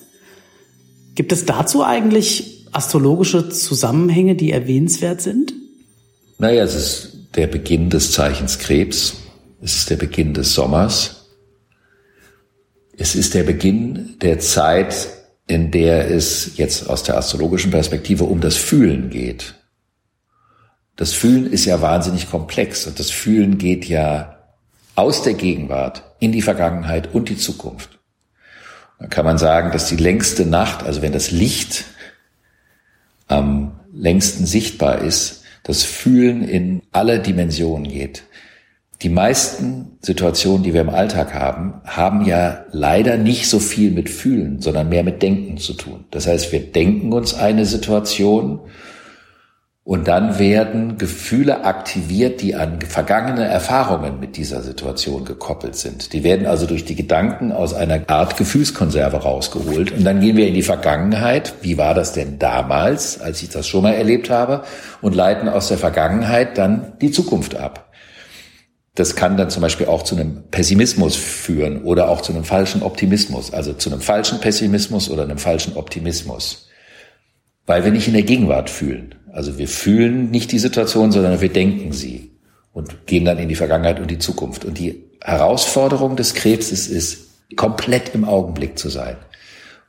Gibt 1.16 1.32
es 1.32 1.46
dazu 1.46 1.82
eigentlich 1.82 2.68
astrologische 2.74 3.48
Zusammenhänge, 3.48 4.36
die 4.36 4.52
erwähnenswert 4.52 5.22
sind? 5.22 5.54
Naja, 6.38 6.64
es 6.64 6.76
ist 6.76 7.18
der 7.38 7.48
Beginn 7.48 7.90
des 7.90 8.12
Zeichens 8.12 8.60
Krebs. 8.60 9.16
Es 9.62 9.78
ist 9.78 9.90
der 9.90 9.96
Beginn 9.96 10.34
des 10.34 10.54
Sommers. 10.54 11.30
Es 12.98 13.16
ist 13.16 13.34
der 13.34 13.44
Beginn 13.44 14.18
der 14.22 14.40
Zeit, 14.40 15.08
in 15.48 15.72
der 15.72 16.12
es 16.12 16.58
jetzt 16.58 16.90
aus 16.90 17.04
der 17.04 17.18
astrologischen 17.18 17.72
Perspektive 17.72 18.26
um 18.26 18.42
das 18.42 18.58
Fühlen 18.58 19.10
geht. 19.10 19.54
Das 21.00 21.14
Fühlen 21.14 21.50
ist 21.50 21.64
ja 21.64 21.82
wahnsinnig 21.82 22.30
komplex 22.30 22.86
und 22.86 23.00
das 23.00 23.10
Fühlen 23.10 23.58
geht 23.58 23.86
ja 23.86 24.38
aus 24.96 25.24
der 25.24 25.34
Gegenwart 25.34 26.04
in 26.20 26.34
die 26.34 26.42
Vergangenheit 26.42 27.16
und 27.16 27.30
die 27.30 27.38
Zukunft. 27.38 28.00
Da 29.00 29.08
kann 29.08 29.24
man 29.24 29.38
sagen, 29.38 29.72
dass 29.72 29.88
die 29.88 29.96
längste 29.96 30.46
Nacht, 30.46 30.84
also 30.84 31.02
wenn 31.02 31.14
das 31.14 31.32
Licht 31.32 31.86
am 33.30 33.80
längsten 33.94 34.46
sichtbar 34.46 34.98
ist, 34.98 35.44
das 35.64 35.86
Fühlen 35.86 36.44
in 36.44 36.82
alle 36.92 37.20
Dimensionen 37.20 37.90
geht. 37.90 38.24
Die 39.02 39.08
meisten 39.08 39.98
Situationen, 40.02 40.64
die 40.64 40.74
wir 40.74 40.82
im 40.82 40.90
Alltag 40.90 41.34
haben, 41.34 41.76
haben 41.86 42.26
ja 42.26 42.66
leider 42.74 43.16
nicht 43.16 43.48
so 43.48 43.60
viel 43.60 43.92
mit 43.92 44.10
Fühlen, 44.10 44.62
sondern 44.62 44.90
mehr 44.90 45.06
mit 45.06 45.22
Denken 45.22 45.60
zu 45.60 45.76
tun. 45.76 46.04
Das 46.12 46.28
heißt, 46.28 46.52
wir 46.52 46.60
denken 46.60 47.14
uns 47.14 47.36
eine 47.36 47.66
Situation 47.66 48.60
und 49.90 50.08
dann 50.08 50.38
werden 50.38 51.00
Gefühle 51.00 51.66
aktiviert, 51.66 52.44
die 52.44 52.54
an 52.54 52.80
vergangene 52.80 53.46
Erfahrungen 53.46 54.20
mit 54.20 54.38
dieser 54.38 54.62
Situation 54.62 55.26
gekoppelt 55.26 55.76
sind. 55.76 56.14
Die 56.14 56.24
werden 56.24 56.46
also 56.46 56.68
durch 56.68 56.86
die 56.86 56.94
Gedanken 56.94 57.52
aus 57.52 57.74
einer 57.74 58.08
Art 58.08 58.38
Gefühlskonserve 58.38 59.18
rausgeholt. 59.18 59.92
Und 59.92 60.04
dann 60.04 60.20
gehen 60.22 60.38
wir 60.38 60.48
in 60.48 60.54
die 60.54 60.62
Vergangenheit. 60.62 61.56
Wie 61.64 61.80
war 61.80 61.96
das 61.96 62.14
denn 62.14 62.38
damals, 62.38 63.20
als 63.20 63.42
ich 63.42 63.50
das 63.50 63.68
schon 63.68 63.82
mal 63.82 63.96
erlebt 63.96 64.30
habe? 64.30 64.62
Und 65.02 65.16
leiten 65.16 65.50
aus 65.50 65.70
der 65.70 65.80
Vergangenheit 65.80 66.60
dann 66.60 66.94
die 67.02 67.10
Zukunft 67.10 67.56
ab. 67.56 67.92
Das 68.94 69.16
kann 69.16 69.38
dann 69.38 69.50
zum 69.50 69.64
Beispiel 69.64 69.88
auch 69.88 70.04
zu 70.04 70.16
einem 70.16 70.44
Pessimismus 70.52 71.16
führen 71.16 71.82
oder 71.82 72.10
auch 72.10 72.22
zu 72.22 72.32
einem 72.32 72.44
falschen 72.44 72.84
Optimismus, 72.84 73.52
also 73.52 73.74
zu 73.74 73.90
einem 73.90 74.02
falschen 74.02 74.40
Pessimismus 74.40 75.10
oder 75.10 75.24
einem 75.24 75.40
falschen 75.40 75.76
Optimismus, 75.76 76.70
weil 77.66 77.84
wir 77.84 77.92
nicht 77.92 78.08
in 78.08 78.14
der 78.14 78.22
Gegenwart 78.22 78.70
fühlen. 78.70 79.16
Also 79.34 79.58
wir 79.58 79.68
fühlen 79.68 80.32
nicht 80.32 80.52
die 80.52 80.60
Situation, 80.60 81.12
sondern 81.12 81.42
wir 81.42 81.50
denken 81.50 81.92
sie 81.92 82.32
und 82.74 83.08
gehen 83.08 83.26
dann 83.26 83.38
in 83.38 83.50
die 83.50 83.56
Vergangenheit 83.56 84.00
und 84.00 84.10
die 84.10 84.20
Zukunft. 84.20 84.66
Und 84.66 84.78
die 84.78 85.04
Herausforderung 85.22 86.16
des 86.16 86.34
Krebses 86.34 86.88
ist, 86.88 87.28
komplett 87.56 88.14
im 88.14 88.26
Augenblick 88.26 88.78
zu 88.78 88.90
sein. 88.90 89.18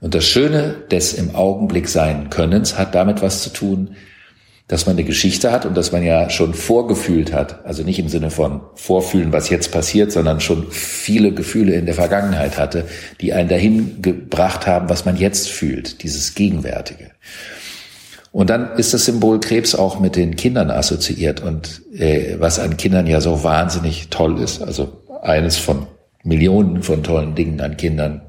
Und 0.00 0.14
das 0.14 0.24
Schöne 0.24 0.76
des 0.90 1.12
im 1.12 1.34
Augenblick 1.34 1.88
sein 1.88 2.30
Könnens 2.30 2.78
hat 2.78 2.94
damit 2.94 3.20
was 3.20 3.42
zu 3.42 3.50
tun, 3.50 3.96
dass 4.66 4.86
man 4.86 4.94
eine 4.94 5.04
Geschichte 5.04 5.50
hat 5.50 5.66
und 5.66 5.76
dass 5.76 5.90
man 5.90 6.04
ja 6.04 6.30
schon 6.30 6.54
vorgefühlt 6.54 7.32
hat. 7.32 7.66
Also 7.66 7.82
nicht 7.82 7.98
im 7.98 8.08
Sinne 8.08 8.30
von 8.30 8.60
vorfühlen, 8.76 9.32
was 9.32 9.50
jetzt 9.50 9.72
passiert, 9.72 10.12
sondern 10.12 10.40
schon 10.40 10.70
viele 10.70 11.32
Gefühle 11.32 11.74
in 11.74 11.86
der 11.86 11.96
Vergangenheit 11.96 12.56
hatte, 12.56 12.86
die 13.20 13.32
einen 13.32 13.48
dahin 13.48 14.00
gebracht 14.00 14.68
haben, 14.68 14.88
was 14.88 15.04
man 15.04 15.16
jetzt 15.16 15.48
fühlt, 15.48 16.04
dieses 16.04 16.36
Gegenwärtige. 16.36 17.10
Und 18.32 18.48
dann 18.48 18.76
ist 18.76 18.94
das 18.94 19.06
Symbol 19.06 19.40
Krebs 19.40 19.74
auch 19.74 19.98
mit 19.98 20.14
den 20.14 20.36
Kindern 20.36 20.70
assoziiert 20.70 21.40
und 21.40 21.82
äh, 21.92 22.36
was 22.38 22.58
an 22.60 22.76
Kindern 22.76 23.06
ja 23.06 23.20
so 23.20 23.42
wahnsinnig 23.42 24.08
toll 24.08 24.40
ist, 24.40 24.62
also 24.62 25.02
eines 25.22 25.56
von 25.56 25.86
Millionen 26.22 26.82
von 26.82 27.02
tollen 27.02 27.34
Dingen 27.34 27.60
an 27.60 27.76
Kindern, 27.76 28.22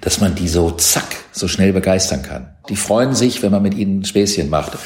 dass 0.00 0.20
man 0.20 0.34
die 0.34 0.48
so 0.48 0.70
zack, 0.70 1.16
so 1.32 1.48
schnell 1.48 1.72
begeistern 1.72 2.22
kann. 2.22 2.56
Die 2.68 2.76
freuen 2.76 3.14
sich, 3.14 3.42
wenn 3.42 3.52
man 3.52 3.62
mit 3.62 3.74
ihnen 3.74 4.04
Späßchen 4.04 4.48
macht. 4.48 4.78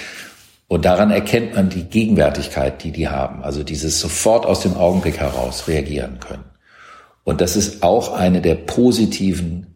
Und 0.69 0.85
daran 0.85 1.13
erkennt 1.13 1.55
man 1.55 1.69
die 1.69 1.85
Gegenwärtigkeit, 1.85 2.83
die 2.83 2.91
die 2.91 3.09
haben. 3.09 3.45
Also 3.45 3.63
dieses 3.63 4.01
sofort 4.01 4.47
aus 4.47 4.61
dem 4.61 4.75
Augenblick 4.75 5.19
heraus 5.19 5.69
reagieren 5.69 6.19
können. 6.19 6.45
Und 7.23 7.41
das 7.41 7.57
ist 7.57 7.83
auch 7.83 8.13
eine 8.13 8.41
der 8.41 8.57
positiven 8.57 9.76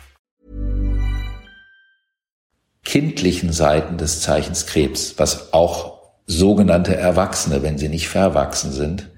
Kindlichen 2.83 3.51
Seiten 3.51 3.97
des 3.97 4.21
Zeichens 4.21 4.65
Krebs, 4.65 5.15
was 5.17 5.53
auch 5.53 5.99
sogenannte 6.25 6.95
Erwachsene, 6.95 7.61
wenn 7.63 7.77
sie 7.77 7.89
nicht 7.89 8.07
verwachsen 8.07 8.71
sind, 8.71 9.09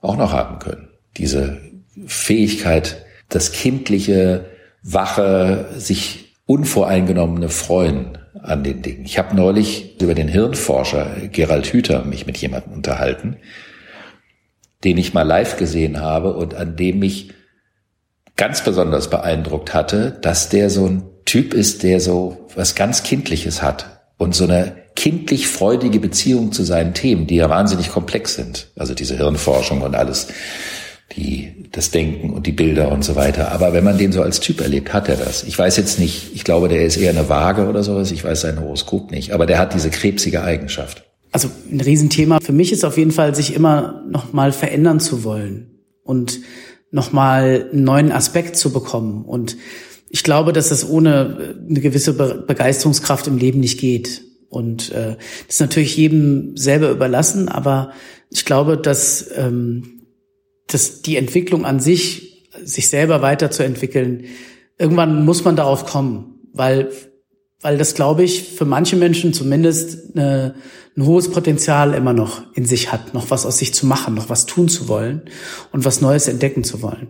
auch 0.00 0.16
noch 0.16 0.32
haben 0.32 0.58
können. 0.58 0.88
Diese 1.16 1.60
Fähigkeit, 2.06 3.04
das 3.28 3.52
Kindliche 3.52 4.46
wache, 4.82 5.68
sich 5.76 6.36
unvoreingenommene 6.46 7.48
Freuen 7.48 8.18
an 8.42 8.64
den 8.64 8.82
Dingen. 8.82 9.04
Ich 9.04 9.18
habe 9.18 9.34
neulich 9.34 10.00
über 10.00 10.14
den 10.14 10.28
Hirnforscher 10.28 11.28
Gerald 11.32 11.66
Hüther 11.66 12.04
mich 12.04 12.26
mit 12.26 12.36
jemandem 12.36 12.74
unterhalten, 12.74 13.36
den 14.82 14.98
ich 14.98 15.14
mal 15.14 15.22
live 15.22 15.56
gesehen 15.56 16.00
habe 16.00 16.34
und 16.34 16.54
an 16.54 16.76
dem 16.76 16.98
mich 16.98 17.32
ganz 18.36 18.62
besonders 18.62 19.08
beeindruckt 19.08 19.72
hatte, 19.72 20.18
dass 20.20 20.48
der 20.48 20.68
so 20.68 20.86
ein 20.86 21.02
Typ 21.24 21.54
ist, 21.54 21.82
der 21.82 22.00
so 22.00 22.46
was 22.54 22.74
ganz 22.74 23.02
Kindliches 23.02 23.62
hat 23.62 24.02
und 24.18 24.34
so 24.34 24.44
eine 24.44 24.74
kindlich 24.94 25.48
freudige 25.48 25.98
Beziehung 25.98 26.52
zu 26.52 26.62
seinen 26.64 26.94
Themen, 26.94 27.26
die 27.26 27.36
ja 27.36 27.48
wahnsinnig 27.48 27.90
komplex 27.90 28.34
sind. 28.34 28.68
Also 28.76 28.94
diese 28.94 29.16
Hirnforschung 29.16 29.82
und 29.82 29.94
alles, 29.94 30.28
die, 31.16 31.68
das 31.72 31.90
Denken 31.90 32.30
und 32.30 32.46
die 32.46 32.52
Bilder 32.52 32.90
und 32.92 33.04
so 33.04 33.16
weiter. 33.16 33.52
Aber 33.52 33.72
wenn 33.72 33.84
man 33.84 33.98
den 33.98 34.12
so 34.12 34.22
als 34.22 34.40
Typ 34.40 34.60
erlebt, 34.60 34.92
hat 34.92 35.08
er 35.08 35.16
das. 35.16 35.42
Ich 35.44 35.58
weiß 35.58 35.76
jetzt 35.76 35.98
nicht, 35.98 36.34
ich 36.34 36.44
glaube, 36.44 36.68
der 36.68 36.84
ist 36.84 36.96
eher 36.96 37.10
eine 37.10 37.28
Waage 37.28 37.66
oder 37.66 37.82
sowas. 37.82 38.12
Ich 38.12 38.24
weiß 38.24 38.42
sein 38.42 38.60
Horoskop 38.60 39.10
nicht. 39.10 39.32
Aber 39.32 39.46
der 39.46 39.58
hat 39.58 39.74
diese 39.74 39.90
krebsige 39.90 40.42
Eigenschaft. 40.42 41.04
Also 41.32 41.50
ein 41.70 41.80
Riesenthema 41.80 42.38
für 42.40 42.52
mich 42.52 42.70
ist 42.70 42.84
auf 42.84 42.96
jeden 42.96 43.10
Fall, 43.10 43.34
sich 43.34 43.54
immer 43.54 44.04
noch 44.08 44.32
mal 44.32 44.52
verändern 44.52 45.00
zu 45.00 45.24
wollen 45.24 45.80
und 46.04 46.38
noch 46.92 47.12
mal 47.12 47.68
einen 47.72 47.82
neuen 47.82 48.12
Aspekt 48.12 48.56
zu 48.56 48.72
bekommen. 48.72 49.24
Und 49.24 49.56
ich 50.14 50.22
glaube, 50.22 50.52
dass 50.52 50.68
das 50.68 50.88
ohne 50.88 51.56
eine 51.68 51.80
gewisse 51.80 52.12
Begeisterungskraft 52.12 53.26
im 53.26 53.36
Leben 53.36 53.58
nicht 53.58 53.80
geht. 53.80 54.22
Und 54.48 54.92
äh, 54.92 55.16
das 55.48 55.56
ist 55.56 55.60
natürlich 55.60 55.96
jedem 55.96 56.56
selber 56.56 56.90
überlassen, 56.90 57.48
aber 57.48 57.90
ich 58.30 58.44
glaube, 58.44 58.78
dass, 58.78 59.28
ähm, 59.36 60.02
dass 60.68 61.02
die 61.02 61.16
Entwicklung 61.16 61.64
an 61.64 61.80
sich, 61.80 62.48
sich 62.62 62.88
selber 62.88 63.22
weiterzuentwickeln, 63.22 64.26
irgendwann 64.78 65.24
muss 65.24 65.42
man 65.42 65.56
darauf 65.56 65.84
kommen, 65.84 66.38
weil, 66.52 66.92
weil 67.60 67.76
das, 67.76 67.96
glaube 67.96 68.22
ich, 68.22 68.44
für 68.44 68.66
manche 68.66 68.94
Menschen 68.94 69.32
zumindest 69.32 70.16
eine, 70.16 70.54
ein 70.96 71.06
hohes 71.06 71.28
Potenzial 71.28 71.92
immer 71.92 72.12
noch 72.12 72.44
in 72.54 72.66
sich 72.66 72.92
hat, 72.92 73.14
noch 73.14 73.30
was 73.30 73.44
aus 73.46 73.58
sich 73.58 73.74
zu 73.74 73.84
machen, 73.84 74.14
noch 74.14 74.28
was 74.28 74.46
tun 74.46 74.68
zu 74.68 74.86
wollen 74.86 75.22
und 75.72 75.84
was 75.84 76.00
Neues 76.00 76.28
entdecken 76.28 76.62
zu 76.62 76.82
wollen. 76.82 77.08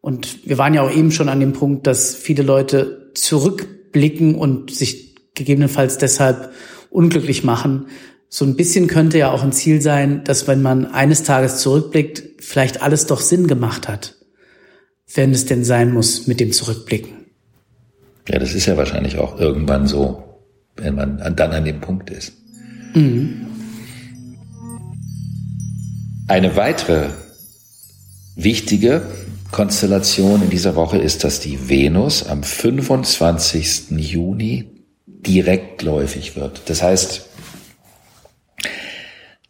Und 0.00 0.46
wir 0.48 0.58
waren 0.58 0.74
ja 0.74 0.82
auch 0.82 0.94
eben 0.94 1.10
schon 1.10 1.28
an 1.28 1.40
dem 1.40 1.52
Punkt, 1.52 1.86
dass 1.86 2.14
viele 2.14 2.42
Leute 2.42 3.10
zurückblicken 3.14 4.34
und 4.34 4.72
sich 4.72 5.14
gegebenenfalls 5.34 5.98
deshalb 5.98 6.52
unglücklich 6.90 7.44
machen. 7.44 7.86
So 8.28 8.44
ein 8.44 8.56
bisschen 8.56 8.86
könnte 8.86 9.18
ja 9.18 9.30
auch 9.30 9.42
ein 9.42 9.52
Ziel 9.52 9.80
sein, 9.80 10.22
dass 10.24 10.46
wenn 10.46 10.62
man 10.62 10.86
eines 10.86 11.22
Tages 11.22 11.58
zurückblickt, 11.58 12.42
vielleicht 12.42 12.82
alles 12.82 13.06
doch 13.06 13.20
Sinn 13.20 13.46
gemacht 13.46 13.88
hat, 13.88 14.16
wenn 15.14 15.32
es 15.32 15.46
denn 15.46 15.64
sein 15.64 15.92
muss 15.92 16.26
mit 16.26 16.38
dem 16.38 16.52
Zurückblicken. 16.52 17.12
Ja, 18.28 18.38
das 18.38 18.54
ist 18.54 18.66
ja 18.66 18.76
wahrscheinlich 18.76 19.16
auch 19.18 19.40
irgendwann 19.40 19.86
so, 19.86 20.22
wenn 20.76 20.94
man 20.94 21.18
dann 21.34 21.52
an 21.52 21.64
dem 21.64 21.80
Punkt 21.80 22.10
ist. 22.10 22.34
Mhm. 22.94 23.46
Eine 26.26 26.56
weitere 26.56 27.08
wichtige 28.36 29.02
Konstellation 29.50 30.42
in 30.42 30.50
dieser 30.50 30.76
Woche 30.76 30.98
ist, 30.98 31.24
dass 31.24 31.40
die 31.40 31.68
Venus 31.68 32.26
am 32.26 32.42
25. 32.42 33.90
Juni 33.90 34.70
direktläufig 35.06 36.36
wird. 36.36 36.62
Das 36.66 36.82
heißt, 36.82 37.26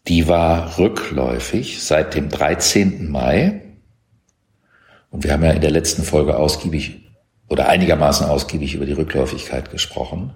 die 0.07 0.29
war 0.29 0.79
rückläufig 0.79 1.83
seit 1.83 2.15
dem 2.15 2.29
13. 2.29 3.11
Mai. 3.11 3.63
Und 5.11 5.25
wir 5.25 5.33
haben 5.33 5.45
ja 5.45 5.51
in 5.51 5.61
der 5.61 5.71
letzten 5.71 6.03
Folge 6.03 6.37
ausgiebig 6.37 7.09
oder 7.49 7.69
einigermaßen 7.69 8.27
ausgiebig 8.27 8.75
über 8.75 8.87
die 8.87 8.93
Rückläufigkeit 8.93 9.71
gesprochen. 9.71 10.35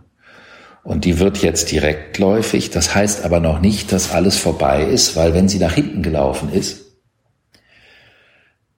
Und 0.82 1.04
die 1.04 1.20
wird 1.20 1.38
jetzt 1.38 1.70
direktläufig. 1.70 2.70
Das 2.70 2.94
heißt 2.94 3.24
aber 3.24 3.38
noch 3.38 3.60
nicht, 3.60 3.92
dass 3.92 4.12
alles 4.12 4.36
vorbei 4.36 4.82
ist, 4.82 5.16
weil 5.16 5.32
wenn 5.34 5.48
sie 5.48 5.58
nach 5.58 5.74
hinten 5.74 6.02
gelaufen 6.02 6.52
ist, 6.52 6.91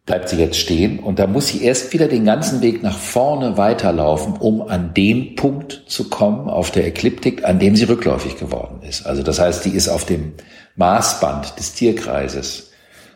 bleibt 0.07 0.29
sie 0.29 0.37
jetzt 0.37 0.59
stehen 0.59 0.99
und 0.99 1.19
da 1.19 1.27
muss 1.27 1.49
sie 1.49 1.63
erst 1.63 1.93
wieder 1.93 2.09
den 2.09 2.27
ganzen 2.27 2.61
Weg 2.61 2.83
nach 2.83 2.99
vorne 2.99 3.57
weiterlaufen, 3.57 4.35
um 4.35 4.61
an 4.63 4.93
den 4.93 5.35
Punkt 5.35 5.85
zu 5.87 6.11
kommen 6.11 6.51
auf 6.51 6.71
der 6.71 6.87
Ekliptik, 6.87 7.45
an 7.45 7.59
dem 7.59 7.75
sie 7.75 7.85
rückläufig 7.85 8.37
geworden 8.37 8.83
ist. 8.87 9.07
Also 9.07 9.23
das 9.23 9.39
heißt, 9.39 9.65
die 9.65 9.71
ist 9.71 9.89
auf 9.89 10.05
dem 10.05 10.35
Maßband 10.77 11.59
des 11.59 11.73
Tierkreises 11.73 12.71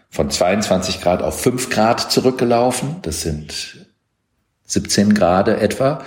von 0.09 0.31
22 0.31 1.03
Grad 1.03 1.23
auf 1.23 1.39
5 1.41 1.69
Grad 1.69 2.11
zurückgelaufen. 2.11 2.97
Das 3.03 3.21
sind 3.21 3.87
17 4.65 5.13
Grad 5.13 5.49
etwa. 5.49 6.03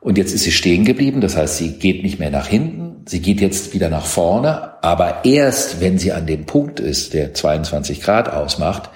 Und 0.00 0.18
jetzt 0.18 0.34
ist 0.34 0.44
sie 0.44 0.52
stehen 0.52 0.84
geblieben. 0.84 1.20
Das 1.20 1.36
heißt, 1.36 1.56
sie 1.58 1.78
geht 1.78 2.02
nicht 2.02 2.18
mehr 2.18 2.30
nach 2.30 2.46
hinten. 2.46 3.04
Sie 3.06 3.20
geht 3.20 3.40
jetzt 3.40 3.72
wieder 3.72 3.88
nach 3.88 4.04
vorne. 4.04 4.82
Aber 4.82 5.24
erst, 5.24 5.80
wenn 5.80 5.98
sie 5.98 6.12
an 6.12 6.26
dem 6.26 6.44
Punkt 6.46 6.80
ist, 6.80 7.14
der 7.14 7.32
22 7.34 8.02
Grad 8.02 8.30
ausmacht, 8.30 8.90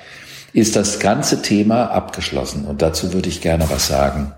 ist 0.55 0.77
das 0.77 1.01
ganze 1.01 1.43
Thema 1.43 1.91
abgeschlossen. 1.91 2.65
Und 2.65 2.81
dazu 2.81 3.13
würde 3.13 3.29
ich 3.29 3.43
gerne 3.43 3.69
was 3.69 3.89
sagen. 3.89 4.33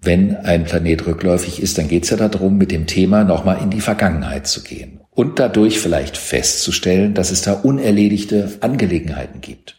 Wenn 0.00 0.36
ein 0.36 0.64
Planet 0.64 1.06
rückläufig 1.06 1.62
ist, 1.62 1.78
dann 1.78 1.88
geht 1.88 2.04
es 2.04 2.10
ja 2.10 2.16
darum, 2.16 2.58
mit 2.58 2.72
dem 2.72 2.86
Thema 2.86 3.24
nochmal 3.24 3.62
in 3.62 3.70
die 3.70 3.80
Vergangenheit 3.80 4.46
zu 4.46 4.62
gehen 4.62 5.00
und 5.10 5.38
dadurch 5.38 5.78
vielleicht 5.78 6.16
festzustellen, 6.18 7.14
dass 7.14 7.30
es 7.30 7.40
da 7.42 7.52
unerledigte 7.52 8.58
Angelegenheiten 8.60 9.40
gibt, 9.40 9.78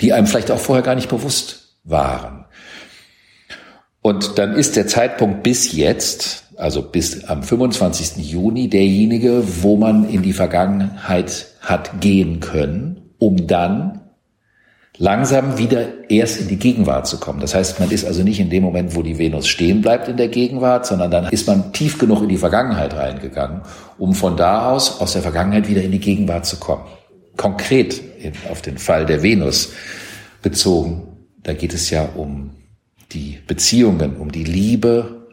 die 0.00 0.12
einem 0.12 0.26
vielleicht 0.26 0.50
auch 0.50 0.60
vorher 0.60 0.84
gar 0.84 0.94
nicht 0.94 1.08
bewusst 1.08 1.78
waren. 1.82 2.44
Und 4.02 4.38
dann 4.38 4.52
ist 4.54 4.76
der 4.76 4.86
Zeitpunkt 4.86 5.42
bis 5.42 5.72
jetzt, 5.72 6.44
also 6.56 6.82
bis 6.82 7.24
am 7.24 7.42
25. 7.42 8.30
Juni, 8.30 8.68
derjenige, 8.68 9.42
wo 9.62 9.76
man 9.76 10.06
in 10.08 10.22
die 10.22 10.34
Vergangenheit 10.34 11.46
hat 11.62 12.02
gehen 12.02 12.40
können, 12.40 13.14
um 13.18 13.46
dann 13.46 14.03
langsam 14.96 15.58
wieder 15.58 16.08
erst 16.08 16.40
in 16.40 16.48
die 16.48 16.56
Gegenwart 16.56 17.06
zu 17.06 17.18
kommen. 17.18 17.40
Das 17.40 17.54
heißt, 17.54 17.80
man 17.80 17.90
ist 17.90 18.04
also 18.04 18.22
nicht 18.22 18.38
in 18.38 18.50
dem 18.50 18.62
Moment, 18.62 18.94
wo 18.94 19.02
die 19.02 19.18
Venus 19.18 19.48
stehen 19.48 19.80
bleibt 19.80 20.08
in 20.08 20.16
der 20.16 20.28
Gegenwart, 20.28 20.86
sondern 20.86 21.10
dann 21.10 21.26
ist 21.26 21.46
man 21.46 21.72
tief 21.72 21.98
genug 21.98 22.22
in 22.22 22.28
die 22.28 22.36
Vergangenheit 22.36 22.94
reingegangen, 22.94 23.62
um 23.98 24.14
von 24.14 24.36
da 24.36 24.70
aus, 24.70 25.00
aus 25.00 25.14
der 25.14 25.22
Vergangenheit 25.22 25.68
wieder 25.68 25.82
in 25.82 25.90
die 25.90 26.00
Gegenwart 26.00 26.46
zu 26.46 26.58
kommen. 26.58 26.84
Konkret 27.36 28.00
auf 28.50 28.62
den 28.62 28.78
Fall 28.78 29.06
der 29.06 29.22
Venus 29.22 29.72
bezogen, 30.42 31.08
da 31.42 31.52
geht 31.52 31.74
es 31.74 31.90
ja 31.90 32.08
um 32.14 32.50
die 33.12 33.38
Beziehungen, 33.46 34.16
um 34.16 34.30
die 34.30 34.44
Liebe, 34.44 35.26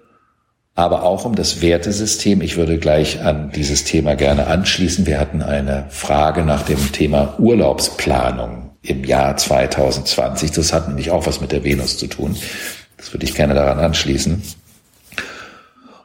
aber 0.74 1.04
auch 1.04 1.26
um 1.26 1.36
das 1.36 1.62
Wertesystem. 1.62 2.42
Ich 2.42 2.58
würde 2.58 2.80
gleich 2.80 3.24
an 3.24 3.52
dieses 3.52 3.84
Thema 3.84 4.16
gerne 4.16 4.48
anschließen. 4.48 5.06
Wir 5.06 5.20
hatten 5.20 5.44
eine 5.44 5.86
Frage 5.90 6.44
nach 6.44 6.64
dem 6.64 6.92
Thema 6.92 7.36
Urlaubsplanung 7.40 8.71
im 8.84 9.04
Jahr 9.04 9.38
2020. 9.38 10.52
Das 10.52 10.74
hat 10.74 10.88
nämlich 10.88 11.12
auch 11.12 11.26
was 11.26 11.42
mit 11.42 11.52
der 11.52 11.64
Venus 11.64 11.98
zu 11.98 12.08
tun. 12.08 12.36
Das 12.98 13.14
würde 13.14 13.26
ich 13.26 13.36
gerne 13.36 13.54
daran 13.54 13.80
anschließen. 13.80 14.42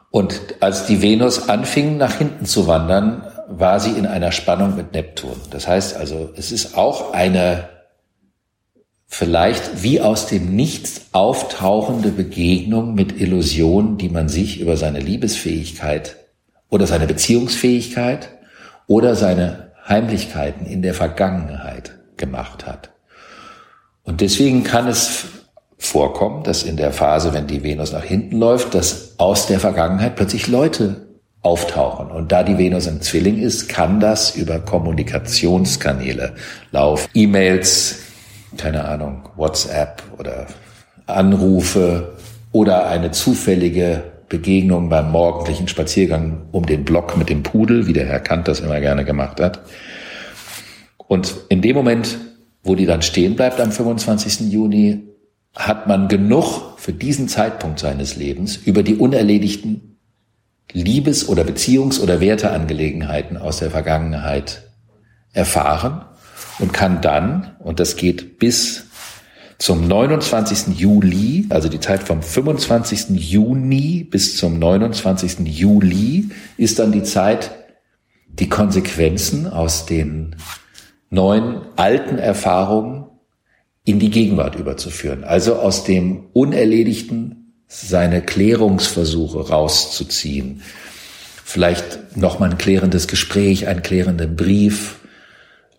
Und 0.09 0.39
als 0.61 0.85
die 0.85 1.01
Venus 1.01 1.49
anfing, 1.49 1.97
nach 1.97 2.15
hinten 2.15 2.45
zu 2.45 2.67
wandern, 2.67 3.23
war 3.47 3.79
sie 3.79 3.91
in 3.91 4.05
einer 4.05 4.31
Spannung 4.31 4.75
mit 4.75 4.93
Neptun. 4.93 5.39
Das 5.51 5.67
heißt 5.67 5.95
also, 5.95 6.31
es 6.35 6.51
ist 6.51 6.77
auch 6.77 7.13
eine 7.13 7.69
vielleicht 9.07 9.83
wie 9.83 10.01
aus 10.01 10.27
dem 10.27 10.55
Nichts 10.55 11.07
auftauchende 11.13 12.09
Begegnung 12.09 12.93
mit 12.93 13.19
Illusionen, 13.19 13.97
die 13.97 14.09
man 14.09 14.27
sich 14.27 14.59
über 14.59 14.75
seine 14.75 14.99
Liebesfähigkeit 14.99 16.17
oder 16.69 16.87
seine 16.87 17.07
Beziehungsfähigkeit 17.07 18.29
oder 18.85 19.15
seine 19.15 19.71
Heimlichkeiten 19.87 20.65
in 20.65 20.81
der 20.81 20.93
Vergangenheit 20.93 21.96
gemacht 22.17 22.65
hat. 22.65 22.91
Und 24.03 24.21
deswegen 24.21 24.63
kann 24.63 24.87
es 24.87 25.25
vorkommen, 25.77 26.43
dass 26.43 26.63
in 26.63 26.77
der 26.77 26.91
Phase, 26.91 27.33
wenn 27.33 27.47
die 27.47 27.63
Venus 27.63 27.91
nach 27.91 28.03
hinten 28.03 28.37
läuft, 28.37 28.73
dass 28.73 29.15
aus 29.17 29.47
der 29.47 29.59
Vergangenheit 29.59 30.15
plötzlich 30.15 30.47
Leute 30.47 31.07
auftauchen. 31.41 32.11
Und 32.11 32.31
da 32.31 32.43
die 32.43 32.57
Venus 32.57 32.87
im 32.87 33.01
Zwilling 33.01 33.39
ist, 33.39 33.69
kann 33.69 33.99
das 33.99 34.35
über 34.35 34.59
Kommunikationskanäle 34.59 36.33
laufen. 36.71 37.09
E-Mails, 37.13 37.99
keine 38.57 38.85
Ahnung, 38.85 39.29
WhatsApp 39.35 40.03
oder 40.17 40.47
Anrufe 41.05 42.15
oder 42.51 42.87
eine 42.87 43.11
zufällige 43.11 44.03
Begegnung 44.29 44.89
beim 44.89 45.11
morgendlichen 45.11 45.67
Spaziergang 45.67 46.47
um 46.51 46.65
den 46.65 46.83
Block 46.83 47.15
mit 47.17 47.29
dem 47.29 47.43
Pudel, 47.43 47.87
wie 47.87 47.93
der 47.93 48.07
Herr 48.07 48.19
Kant 48.19 48.47
das 48.47 48.59
immer 48.59 48.81
gerne 48.81 49.05
gemacht 49.05 49.39
hat. 49.39 49.61
Und 51.07 51.35
in 51.49 51.61
dem 51.61 51.75
Moment, 51.75 52.17
wo 52.63 52.75
die 52.75 52.85
dann 52.85 53.01
stehen 53.01 53.35
bleibt 53.35 53.59
am 53.59 53.71
25. 53.71 54.51
Juni, 54.51 55.03
hat 55.55 55.87
man 55.87 56.07
genug 56.07 56.77
für 56.77 56.93
diesen 56.93 57.27
Zeitpunkt 57.27 57.79
seines 57.79 58.15
Lebens 58.15 58.57
über 58.57 58.83
die 58.83 58.95
unerledigten 58.95 59.97
Liebes- 60.73 61.27
oder 61.27 61.43
Beziehungs- 61.43 61.99
oder 61.99 62.19
Werteangelegenheiten 62.19 63.37
aus 63.37 63.59
der 63.59 63.71
Vergangenheit 63.71 64.69
erfahren 65.33 66.05
und 66.59 66.73
kann 66.73 67.01
dann, 67.01 67.55
und 67.59 67.79
das 67.79 67.95
geht 67.95 68.37
bis 68.39 68.83
Zum 69.59 69.87
29. 69.87 70.77
Juli, 70.77 71.47
also 71.49 71.67
die 71.67 71.79
Zeit 71.79 72.03
vom 72.03 72.21
25. 72.21 73.19
Juni 73.19 74.03
bis 74.03 74.37
zum 74.37 74.59
29. 74.59 75.39
Juli, 75.47 76.29
ist 76.57 76.77
dann 76.77 76.91
die 76.91 77.01
Zeit, 77.01 77.49
die 78.27 78.49
Konsequenzen 78.49 79.47
aus 79.47 79.87
den 79.87 80.35
neuen 81.09 81.61
alten 81.75 82.17
Erfahrungen 82.17 83.05
in 83.83 83.99
die 83.99 84.09
Gegenwart 84.09 84.55
überzuführen. 84.55 85.23
Also 85.23 85.55
aus 85.55 85.83
dem 85.83 86.25
Unerledigten 86.33 87.53
seine 87.67 88.21
Klärungsversuche 88.21 89.49
rauszuziehen. 89.49 90.61
Vielleicht 91.43 92.17
nochmal 92.17 92.51
ein 92.51 92.57
klärendes 92.57 93.07
Gespräch, 93.07 93.67
einen 93.67 93.81
klärenden 93.81 94.35
Brief, 94.35 94.99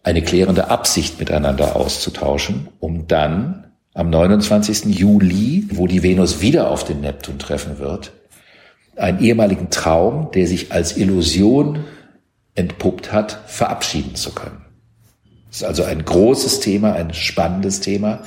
eine 0.03 0.23
klärende 0.23 0.71
Absicht 0.71 1.19
miteinander 1.19 1.77
auszutauschen, 1.77 2.69
um 2.81 3.07
dann 3.07 3.73
am 3.93 4.11
29. 4.11 4.87
Juli, 4.87 5.69
wo 5.71 5.87
die 5.87 6.03
Venus 6.03 6.41
wieder 6.41 6.71
auf 6.71 6.85
den 6.85 7.01
Neptun 7.01 7.38
treffen 7.38 7.79
wird, 7.79 8.12
einen 8.97 9.21
ehemaligen 9.21 9.71
Traum, 9.71 10.31
der 10.33 10.47
sich 10.47 10.73
als 10.73 10.97
Illusion 10.97 11.85
entpuppt 12.55 13.12
hat, 13.12 13.43
verabschieden 13.47 14.14
zu 14.14 14.33
können. 14.33 14.67
Das 15.49 15.59
ist 15.59 15.65
also 15.65 15.85
ein 15.85 16.05
großes 16.05 16.61
Thema, 16.61 16.93
ein 16.93 17.15
spannendes 17.15 17.81
Thema. 17.81 18.23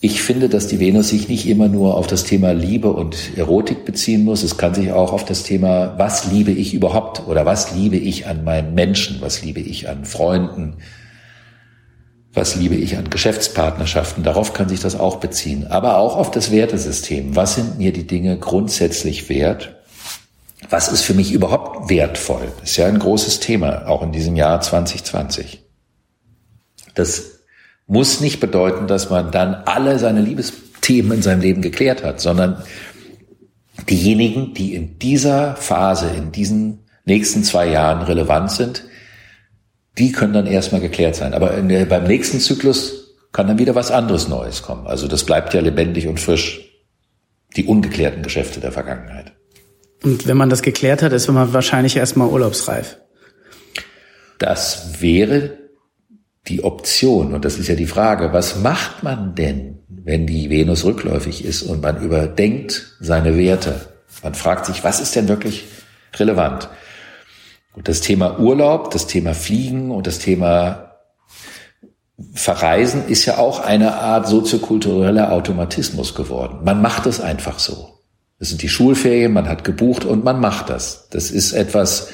Ich 0.00 0.22
finde, 0.22 0.48
dass 0.48 0.68
die 0.68 0.78
Venus 0.78 1.08
sich 1.08 1.28
nicht 1.28 1.48
immer 1.48 1.66
nur 1.66 1.96
auf 1.96 2.06
das 2.06 2.22
Thema 2.22 2.52
Liebe 2.52 2.92
und 2.92 3.36
Erotik 3.36 3.84
beziehen 3.84 4.24
muss. 4.24 4.44
Es 4.44 4.56
kann 4.56 4.72
sich 4.72 4.92
auch 4.92 5.12
auf 5.12 5.24
das 5.24 5.42
Thema, 5.42 5.94
was 5.96 6.30
liebe 6.30 6.52
ich 6.52 6.74
überhaupt 6.74 7.26
oder 7.26 7.44
was 7.44 7.74
liebe 7.74 7.96
ich 7.96 8.26
an 8.28 8.44
meinen 8.44 8.74
Menschen, 8.74 9.20
was 9.20 9.42
liebe 9.42 9.58
ich 9.58 9.88
an 9.88 10.04
Freunden, 10.04 10.74
was 12.34 12.54
liebe 12.54 12.76
ich 12.76 12.98
an 12.98 13.10
Geschäftspartnerschaften, 13.10 14.22
darauf 14.22 14.52
kann 14.52 14.68
sich 14.68 14.80
das 14.80 15.00
auch 15.00 15.16
beziehen. 15.16 15.66
Aber 15.66 15.96
auch 15.96 16.16
auf 16.16 16.30
das 16.30 16.52
Wertesystem. 16.52 17.34
Was 17.34 17.56
sind 17.56 17.78
mir 17.78 17.92
die 17.92 18.06
Dinge 18.06 18.38
grundsätzlich 18.38 19.28
wert? 19.28 19.75
Was 20.68 20.88
ist 20.88 21.02
für 21.02 21.14
mich 21.14 21.32
überhaupt 21.32 21.90
wertvoll? 21.90 22.52
Das 22.60 22.70
ist 22.70 22.76
ja 22.76 22.86
ein 22.86 22.98
großes 22.98 23.40
Thema, 23.40 23.86
auch 23.86 24.02
in 24.02 24.12
diesem 24.12 24.36
Jahr 24.36 24.60
2020. 24.60 25.62
Das 26.94 27.40
muss 27.86 28.20
nicht 28.20 28.40
bedeuten, 28.40 28.86
dass 28.86 29.10
man 29.10 29.30
dann 29.30 29.54
alle 29.54 29.98
seine 29.98 30.20
Liebesthemen 30.20 31.18
in 31.18 31.22
seinem 31.22 31.40
Leben 31.40 31.62
geklärt 31.62 32.02
hat, 32.02 32.20
sondern 32.20 32.62
diejenigen, 33.88 34.54
die 34.54 34.74
in 34.74 34.98
dieser 34.98 35.54
Phase, 35.56 36.08
in 36.16 36.32
diesen 36.32 36.80
nächsten 37.04 37.44
zwei 37.44 37.68
Jahren 37.68 38.02
relevant 38.02 38.50
sind, 38.50 38.84
die 39.98 40.12
können 40.12 40.32
dann 40.32 40.46
erstmal 40.46 40.80
geklärt 40.80 41.14
sein. 41.14 41.32
Aber 41.32 41.50
der, 41.50 41.84
beim 41.84 42.04
nächsten 42.04 42.40
Zyklus 42.40 43.14
kann 43.32 43.46
dann 43.46 43.58
wieder 43.58 43.74
was 43.74 43.90
anderes 43.90 44.28
Neues 44.28 44.62
kommen. 44.62 44.86
Also 44.86 45.08
das 45.08 45.24
bleibt 45.24 45.54
ja 45.54 45.60
lebendig 45.60 46.08
und 46.08 46.18
frisch. 46.18 46.62
Die 47.56 47.64
ungeklärten 47.64 48.22
Geschäfte 48.22 48.60
der 48.60 48.72
Vergangenheit. 48.72 49.35
Und 50.06 50.28
wenn 50.28 50.36
man 50.36 50.50
das 50.50 50.62
geklärt 50.62 51.02
hat, 51.02 51.12
ist 51.12 51.26
man 51.26 51.52
wahrscheinlich 51.52 51.96
erstmal 51.96 52.28
urlaubsreif. 52.28 52.98
Das 54.38 55.02
wäre 55.02 55.58
die 56.46 56.62
Option. 56.62 57.34
Und 57.34 57.44
das 57.44 57.58
ist 57.58 57.66
ja 57.66 57.74
die 57.74 57.88
Frage, 57.88 58.32
was 58.32 58.60
macht 58.60 59.02
man 59.02 59.34
denn, 59.34 59.80
wenn 59.88 60.28
die 60.28 60.48
Venus 60.48 60.84
rückläufig 60.84 61.44
ist 61.44 61.62
und 61.62 61.82
man 61.82 62.00
überdenkt 62.00 62.94
seine 63.00 63.36
Werte? 63.36 63.80
Man 64.22 64.36
fragt 64.36 64.66
sich, 64.66 64.84
was 64.84 65.00
ist 65.00 65.16
denn 65.16 65.26
wirklich 65.26 65.64
relevant? 66.14 66.68
Und 67.74 67.88
das 67.88 68.00
Thema 68.00 68.38
Urlaub, 68.38 68.92
das 68.92 69.08
Thema 69.08 69.34
Fliegen 69.34 69.90
und 69.90 70.06
das 70.06 70.20
Thema 70.20 70.98
Verreisen 72.32 73.08
ist 73.08 73.24
ja 73.24 73.38
auch 73.38 73.58
eine 73.58 73.96
Art 73.96 74.28
soziokultureller 74.28 75.32
Automatismus 75.32 76.14
geworden. 76.14 76.60
Man 76.62 76.80
macht 76.80 77.06
es 77.06 77.20
einfach 77.20 77.58
so. 77.58 77.95
Das 78.38 78.50
sind 78.50 78.62
die 78.62 78.68
Schulferien, 78.68 79.32
man 79.32 79.48
hat 79.48 79.64
gebucht 79.64 80.04
und 80.04 80.24
man 80.24 80.40
macht 80.40 80.68
das. 80.68 81.08
Das 81.10 81.30
ist 81.30 81.52
etwas, 81.52 82.08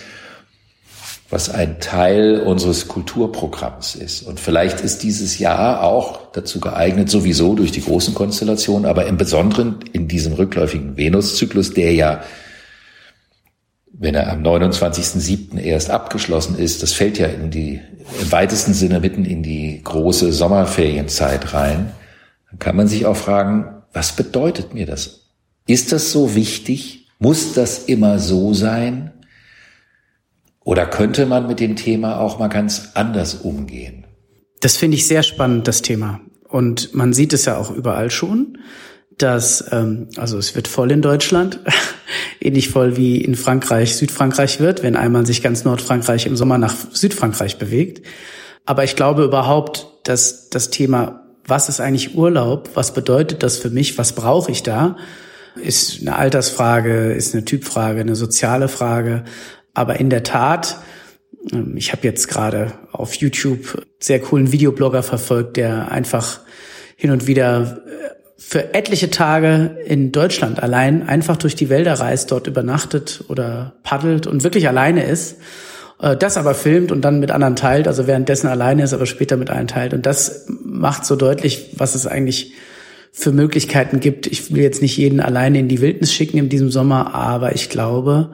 was 1.33 1.49
ein 1.49 1.81
Teil 1.81 2.41
unseres 2.41 2.89
Kulturprogramms 2.89 3.95
ist. 3.95 4.23
Und 4.23 4.39
vielleicht 4.39 4.83
ist 4.83 5.03
dieses 5.03 5.39
Jahr 5.39 5.83
auch 5.83 6.31
dazu 6.33 6.61
geeignet, 6.61 7.09
sowieso 7.09 7.55
durch 7.55 7.73
die 7.73 7.83
großen 7.83 8.15
Konstellationen, 8.15 8.85
aber 8.85 9.07
im 9.07 9.17
Besonderen 9.17 9.81
in 9.93 10.09
diesem 10.09 10.35
rückläufigen 10.35 10.97
Venuszyklus, 10.99 11.73
der 11.73 11.95
ja, 11.95 12.23
wenn 13.95 14.15
er 14.15 14.31
am 14.31 14.43
29.07. 14.43 15.59
erst 15.59 15.91
abgeschlossen 15.91 16.59
ist, 16.59 16.83
das 16.83 16.93
fällt 16.93 17.19
ja 17.19 17.29
in 17.29 17.51
die, 17.51 17.81
im 18.21 18.31
weitesten 18.31 18.75
Sinne 18.75 19.01
mitten 19.01 19.25
in 19.25 19.43
die 19.43 19.81
große 19.83 20.33
Sommerferienzeit 20.33 21.55
rein, 21.55 21.93
dann 22.51 22.59
kann 22.59 22.77
man 22.77 22.89
sich 22.89 23.07
auch 23.07 23.17
fragen, 23.17 23.83
was 23.95 24.13
bedeutet 24.13 24.75
mir 24.75 24.85
das 24.85 25.22
ist 25.73 25.93
das 25.93 26.13
so 26.13 26.35
wichtig? 26.35 27.09
Muss 27.19 27.55
das 27.55 27.85
immer 27.85 28.19
so 28.19 28.55
sein? 28.55 29.13
Oder 30.65 30.87
könnte 30.87 31.27
man 31.27 31.47
mit 31.47 31.61
dem 31.61 31.77
Thema 31.77 32.21
auch 32.21 32.39
mal 32.39 32.49
ganz 32.49 32.91
anders 32.95 33.35
umgehen? 33.35 34.07
Das 34.61 34.77
finde 34.77 34.97
ich 34.97 35.07
sehr 35.07 35.23
spannend, 35.23 35.67
das 35.67 35.83
Thema. 35.83 36.21
Und 36.49 36.95
man 36.95 37.13
sieht 37.13 37.33
es 37.33 37.47
ja 37.47 37.57
auch 37.57 37.71
überall 37.71 38.11
schon, 38.11 38.59
dass, 39.19 39.65
ähm, 39.73 40.09
also 40.17 40.39
es 40.39 40.55
wird 40.55 40.69
voll 40.69 40.91
in 40.91 41.03
Deutschland, 41.03 41.61
ähnlich 42.41 42.69
voll 42.69 42.97
wie 42.97 43.21
in 43.21 43.35
Frankreich, 43.35 43.97
Südfrankreich 43.97 44.61
wird, 44.61 44.83
wenn 44.83 44.97
einmal 44.97 45.27
sich 45.27 45.43
ganz 45.43 45.65
Nordfrankreich 45.65 46.27
im 46.27 46.37
Sommer 46.37 46.59
nach 46.59 46.75
Südfrankreich 46.93 47.59
bewegt. 47.59 48.07
Aber 48.65 48.85
ich 48.85 48.97
glaube 48.97 49.25
überhaupt, 49.25 49.87
dass 50.05 50.49
das 50.51 50.71
Thema, 50.71 51.23
was 51.45 51.69
ist 51.69 51.81
eigentlich 51.81 52.15
Urlaub, 52.15 52.71
was 52.75 52.95
bedeutet 52.95 53.43
das 53.43 53.57
für 53.59 53.71
mich, 53.71 53.99
was 53.99 54.13
brauche 54.13 54.53
ich 54.53 54.63
da, 54.63 54.97
ist 55.57 56.01
eine 56.01 56.17
Altersfrage, 56.17 57.13
ist 57.13 57.35
eine 57.35 57.45
Typfrage, 57.45 58.01
eine 58.01 58.17
soziale 58.17 58.69
Frage. 58.69 59.25
Aber 59.75 60.01
in 60.01 60.11
der 60.11 60.23
Tat, 60.23 60.79
ähm, 61.53 61.77
ich 61.77 61.93
habe 61.93 62.07
jetzt 62.07 62.29
gerade 62.29 62.73
auf 62.93 63.15
YouTube 63.15 63.87
sehr 64.01 64.21
coolen 64.21 64.53
Videoblogger 64.53 65.03
verfolgt, 65.03 65.57
der 65.57 65.91
einfach 65.91 66.41
hin 66.97 67.11
und 67.11 67.27
wieder 67.27 67.83
äh, 67.87 68.13
für 68.37 68.75
etliche 68.75 69.11
Tage 69.11 69.79
in 69.87 70.13
Deutschland 70.13 70.63
allein 70.63 71.09
einfach 71.09 71.37
durch 71.37 71.55
die 71.55 71.69
Wälder 71.69 71.95
reist, 71.95 72.31
dort 72.33 72.47
übernachtet 72.47 73.25
oder 73.29 73.75
paddelt 73.83 74.27
und 74.27 74.45
wirklich 74.45 74.69
alleine 74.69 75.05
ist. 75.05 75.37
Äh, 76.01 76.17
das 76.17 76.37
aber 76.37 76.55
filmt 76.55 76.93
und 76.93 77.03
dann 77.03 77.21
mit 77.21 77.31
anderen 77.31 77.57
teilt, 77.57 77.89
also 77.89 78.07
währenddessen 78.07 78.49
alleine 78.49 78.83
ist, 78.83 78.93
aber 78.93 79.07
später 79.07 79.37
mit 79.37 79.49
allen 79.49 79.69
teilt. 79.69 79.95
Und 79.95 80.05
das 80.05 80.47
macht 80.49 81.07
so 81.07 81.17
deutlich, 81.17 81.71
was 81.77 81.95
es 81.95 82.07
eigentlich 82.07 82.53
für 83.13 83.31
Möglichkeiten 83.31 84.01
gibt. 84.01 84.27
Ich 84.27 84.53
will 84.53 84.63
jetzt 84.63 84.81
nicht 84.81 84.97
jeden 84.97 85.21
alleine 85.21 85.59
in 85.59 85.69
die 85.69 85.83
Wildnis 85.83 86.13
schicken 86.13 86.39
in 86.39 86.49
diesem 86.49 86.71
Sommer, 86.71 87.15
aber 87.15 87.55
ich 87.55 87.69
glaube, 87.69 88.33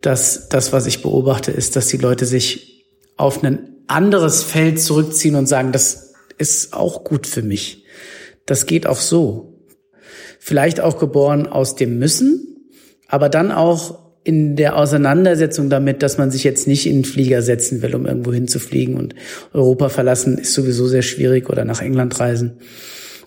dass 0.00 0.48
das, 0.48 0.72
was 0.72 0.86
ich 0.86 1.02
beobachte, 1.02 1.50
ist, 1.50 1.74
dass 1.74 1.88
die 1.88 1.96
Leute 1.96 2.24
sich 2.24 2.86
auf 3.16 3.42
ein 3.42 3.76
anderes 3.88 4.42
Feld 4.44 4.80
zurückziehen 4.80 5.34
und 5.34 5.46
sagen, 5.46 5.72
das 5.72 6.14
ist 6.38 6.72
auch 6.72 7.04
gut 7.04 7.26
für 7.26 7.42
mich. 7.42 7.84
Das 8.46 8.66
geht 8.66 8.86
auch 8.86 8.96
so. 8.96 9.66
Vielleicht 10.38 10.80
auch 10.80 10.98
geboren 10.98 11.46
aus 11.46 11.74
dem 11.74 11.98
Müssen, 11.98 12.68
aber 13.08 13.28
dann 13.28 13.52
auch 13.52 14.02
in 14.24 14.54
der 14.54 14.76
Auseinandersetzung 14.76 15.68
damit, 15.68 16.02
dass 16.02 16.16
man 16.16 16.30
sich 16.30 16.44
jetzt 16.44 16.68
nicht 16.68 16.86
in 16.86 16.98
den 16.98 17.04
Flieger 17.04 17.42
setzen 17.42 17.82
will, 17.82 17.94
um 17.96 18.06
irgendwo 18.06 18.32
hinzufliegen 18.32 18.96
und 18.96 19.16
Europa 19.52 19.88
verlassen 19.88 20.38
ist 20.38 20.54
sowieso 20.54 20.86
sehr 20.86 21.02
schwierig 21.02 21.50
oder 21.50 21.64
nach 21.64 21.82
England 21.82 22.18
reisen. 22.20 22.58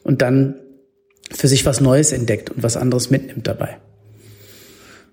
Und 0.04 0.22
dann 0.22 0.56
für 1.32 1.48
sich 1.48 1.66
was 1.66 1.82
Neues 1.82 2.12
entdeckt 2.12 2.50
und 2.50 2.64
was 2.64 2.78
anderes 2.78 3.10
mitnimmt 3.10 3.48
dabei. 3.48 3.78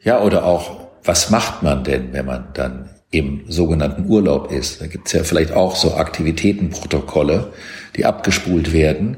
Ja, 0.03 0.21
oder 0.21 0.45
auch, 0.45 0.89
was 1.05 1.31
macht 1.31 1.63
man 1.63 1.85
denn, 1.85 2.13
wenn 2.13 2.27
man 2.27 2.49
dann 2.55 2.91
im 3.11 3.45
sogenannten 3.49 4.09
Urlaub 4.09 4.51
ist? 4.51 4.81
Da 4.81 4.87
gibt's 4.87 5.13
ja 5.13 5.25
vielleicht 5.25 5.53
auch 5.53 5.77
so 5.77 5.95
Aktivitätenprotokolle, 5.95 7.53
die 7.97 8.05
abgespult 8.05 8.73
werden 8.73 9.17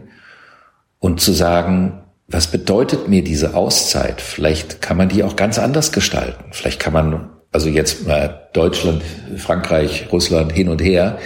und 0.99 1.21
zu 1.21 1.33
sagen, 1.33 2.03
was 2.27 2.51
bedeutet 2.51 3.09
mir 3.09 3.23
diese 3.23 3.55
Auszeit? 3.55 4.21
Vielleicht 4.21 4.81
kann 4.81 4.97
man 4.97 5.09
die 5.09 5.23
auch 5.23 5.37
ganz 5.37 5.59
anders 5.59 5.93
gestalten. 5.93 6.45
Vielleicht 6.53 6.81
kann 6.81 6.93
man, 6.93 7.31
also 7.53 7.69
jetzt 7.69 8.07
mal 8.07 8.49
Deutschland, 8.53 9.03
Frankreich, 9.37 10.09
Russland 10.11 10.53
hin 10.53 10.69
und 10.69 10.81
her, 10.81 11.19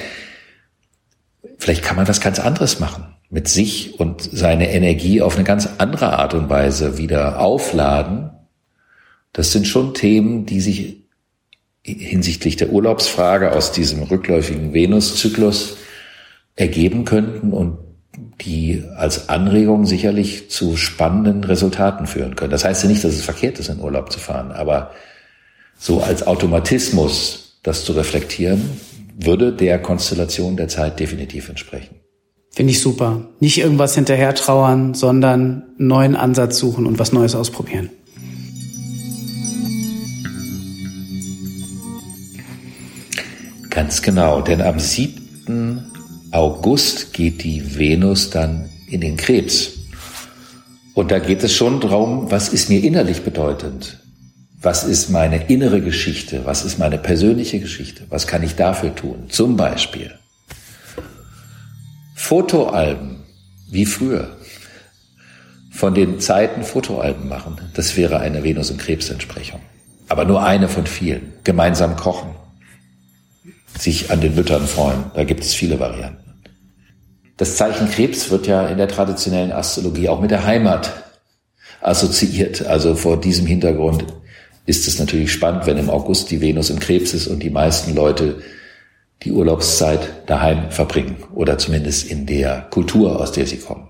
vielleicht 1.59 1.85
kann 1.85 1.97
man 1.97 2.09
was 2.09 2.21
ganz 2.21 2.39
anderes 2.39 2.81
machen 2.81 3.08
mit 3.31 3.49
sich 3.49 4.01
und 4.01 4.23
seine 4.23 4.71
Energie 4.71 5.21
auf 5.21 5.37
eine 5.37 5.45
ganz 5.45 5.69
andere 5.79 6.19
Art 6.19 6.35
und 6.35 6.49
Weise 6.49 6.97
wieder 6.99 7.41
aufladen, 7.41 8.31
das 9.33 9.53
sind 9.53 9.67
schon 9.67 9.95
Themen, 9.95 10.47
die 10.47 10.61
sich 10.61 11.05
hinsichtlich 11.83 12.57
der 12.57 12.71
Urlaubsfrage 12.71 13.53
aus 13.53 13.73
diesem 13.73 14.03
rückläufigen 14.03 14.73
Venuszyklus 14.73 15.77
ergeben 16.57 17.05
könnten 17.05 17.53
und 17.53 17.79
die 18.41 18.85
als 18.97 19.29
Anregung 19.29 19.87
sicherlich 19.87 20.51
zu 20.51 20.77
spannenden 20.77 21.45
Resultaten 21.45 22.07
führen 22.07 22.37
können. 22.37 22.51
Das 22.51 22.65
heißt 22.65 22.83
ja 22.83 22.89
nicht, 22.89 23.05
dass 23.05 23.15
es 23.15 23.23
verkehrt 23.23 23.59
ist, 23.59 23.69
in 23.69 23.81
Urlaub 23.81 24.13
zu 24.13 24.19
fahren, 24.19 24.53
aber 24.53 24.91
so 25.79 26.03
als 26.03 26.27
Automatismus 26.27 27.59
das 27.63 27.85
zu 27.85 27.93
reflektieren, 27.93 28.63
würde 29.17 29.53
der 29.53 29.81
Konstellation 29.81 30.57
der 30.57 30.69
Zeit 30.69 31.01
definitiv 31.01 31.49
entsprechen. 31.49 31.98
Finde 32.59 32.73
ich 32.73 32.81
super. 32.81 33.21
Nicht 33.39 33.59
irgendwas 33.59 33.95
hinterher 33.95 34.35
trauern, 34.35 34.93
sondern 34.93 35.63
einen 35.79 35.87
neuen 35.87 36.17
Ansatz 36.17 36.59
suchen 36.59 36.87
und 36.87 36.99
was 36.99 37.13
Neues 37.13 37.37
ausprobieren. 37.37 37.89
Ganz 43.71 44.03
genau, 44.03 44.41
denn 44.41 44.61
am 44.61 44.81
7. 44.81 45.85
August 46.33 47.13
geht 47.13 47.45
die 47.45 47.79
Venus 47.79 48.31
dann 48.31 48.69
in 48.89 49.03
den 49.03 49.17
Krebs. 49.17 49.75
Und 50.95 51.13
da 51.13 51.21
geht 51.21 51.45
es 51.45 51.55
schon 51.55 51.79
darum, 51.79 52.29
was 52.33 52.49
ist 52.49 52.69
mir 52.69 52.83
innerlich 52.83 53.23
bedeutend? 53.23 54.01
Was 54.61 54.83
ist 54.83 55.11
meine 55.11 55.49
innere 55.49 55.81
Geschichte? 55.81 56.41
Was 56.45 56.65
ist 56.65 56.81
meine 56.81 56.99
persönliche 56.99 57.61
Geschichte? 57.61 58.03
Was 58.09 58.27
kann 58.27 58.43
ich 58.43 58.57
dafür 58.57 58.97
tun? 58.97 59.27
Zum 59.29 59.57
Beispiel 59.57 60.11
Fotoalben, 62.29 63.25
wie 63.71 63.87
früher. 63.87 64.37
Von 65.73 65.95
den 65.95 66.21
Zeiten 66.21 66.63
Fotoalben 66.63 67.27
machen. 67.27 67.57
Das 67.73 67.97
wäre 67.97 68.21
eine 68.21 68.45
Venus- 68.45 68.71
und 68.71 68.77
Krebsentsprechung. 68.77 69.61
Aber 70.11 70.27
nur 70.27 70.45
eine 70.45 70.69
von 70.69 70.87
vielen. 70.87 71.33
Gemeinsam 71.43 71.97
kochen. 71.97 72.35
Sich 73.79 74.11
an 74.11 74.21
den 74.21 74.35
Müttern 74.35 74.67
freuen. 74.67 75.05
Da 75.15 75.25
gibt 75.25 75.43
es 75.43 75.55
viele 75.55 75.81
Varianten. 75.81 76.35
Das 77.39 77.57
Zeichen 77.57 77.91
Krebs 77.91 78.31
wird 78.31 78.47
ja 78.47 78.69
in 78.69 78.77
der 78.77 78.89
traditionellen 78.89 79.51
Astrologie 79.51 80.11
auch 80.11 80.21
mit 80.21 80.31
der 80.31 80.45
Heimat 80.45 80.93
assoziiert. 81.81 82.67
Also 82.67 82.95
vor 82.95 83.19
diesem 83.19 83.47
Hintergrund 83.47 84.05
ist 84.67 84.87
es 84.87 84.99
natürlich 84.99 85.33
spannend, 85.33 85.65
wenn 85.65 85.79
im 85.79 85.89
August 85.89 86.31
die 86.31 86.43
Venus 86.43 86.69
im 86.69 86.79
Krebs 86.79 87.15
ist 87.15 87.27
und 87.27 87.43
die 87.43 87.49
meisten 87.49 87.95
Leute 87.95 88.43
die 89.23 89.33
Urlaubszeit 89.33 90.29
daheim 90.29 90.71
verbringen 90.71 91.17
oder 91.35 91.59
zumindest 91.59 92.11
in 92.11 92.27
der 92.27 92.67
Kultur, 92.71 93.21
aus 93.21 93.33
der 93.33 93.47
sie 93.47 93.59
kommen. 93.59 93.89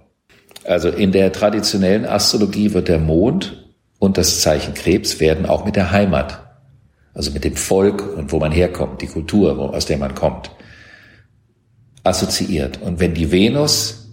Also 0.65 0.89
in 0.89 1.13
der 1.13 1.33
traditionellen 1.33 2.05
Astrologie 2.05 2.73
wird 2.75 2.89
der 2.89 2.99
Mond 2.99 3.69
und 3.99 4.19
das 4.19 4.41
Zeichen 4.41 4.75
Krebs 4.75 5.21
werden 5.21 5.47
auch 5.47 5.65
mit 5.65 5.77
der 5.77 5.91
Heimat, 5.91 6.41
also 7.15 7.31
mit 7.31 7.45
dem 7.45 7.57
Volk 7.57 8.17
und 8.17 8.33
wo 8.33 8.39
man 8.39 8.53
herkommt, 8.53 9.03
die 9.03 9.07
Kultur, 9.07 9.59
aus 9.75 9.87
der 9.87 9.99
man 9.99 10.15
kommt, 10.15 10.51
assoziiert. 12.05 12.81
Und 12.81 13.01
wenn 13.01 13.15
die 13.15 13.33
Venus 13.33 14.09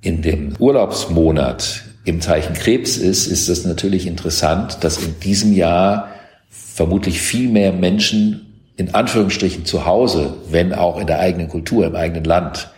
in 0.00 0.22
dem 0.22 0.54
Urlaubsmonat 0.58 1.84
im 2.04 2.20
Zeichen 2.20 2.54
Krebs 2.54 2.96
ist, 2.96 3.26
ist 3.26 3.48
es 3.48 3.64
natürlich 3.64 4.06
interessant, 4.06 4.78
dass 4.82 4.98
in 4.98 5.18
diesem 5.20 5.52
Jahr 5.52 6.08
vermutlich 6.48 7.20
viel 7.20 7.48
mehr 7.48 7.72
Menschen 7.72 8.45
in 8.76 8.94
Anführungsstrichen 8.94 9.64
zu 9.64 9.86
Hause, 9.86 10.34
wenn 10.50 10.74
auch 10.74 11.00
in 11.00 11.06
der 11.06 11.18
eigenen 11.18 11.48
Kultur, 11.48 11.86
im 11.86 11.96
eigenen 11.96 12.24
Land 12.24 12.70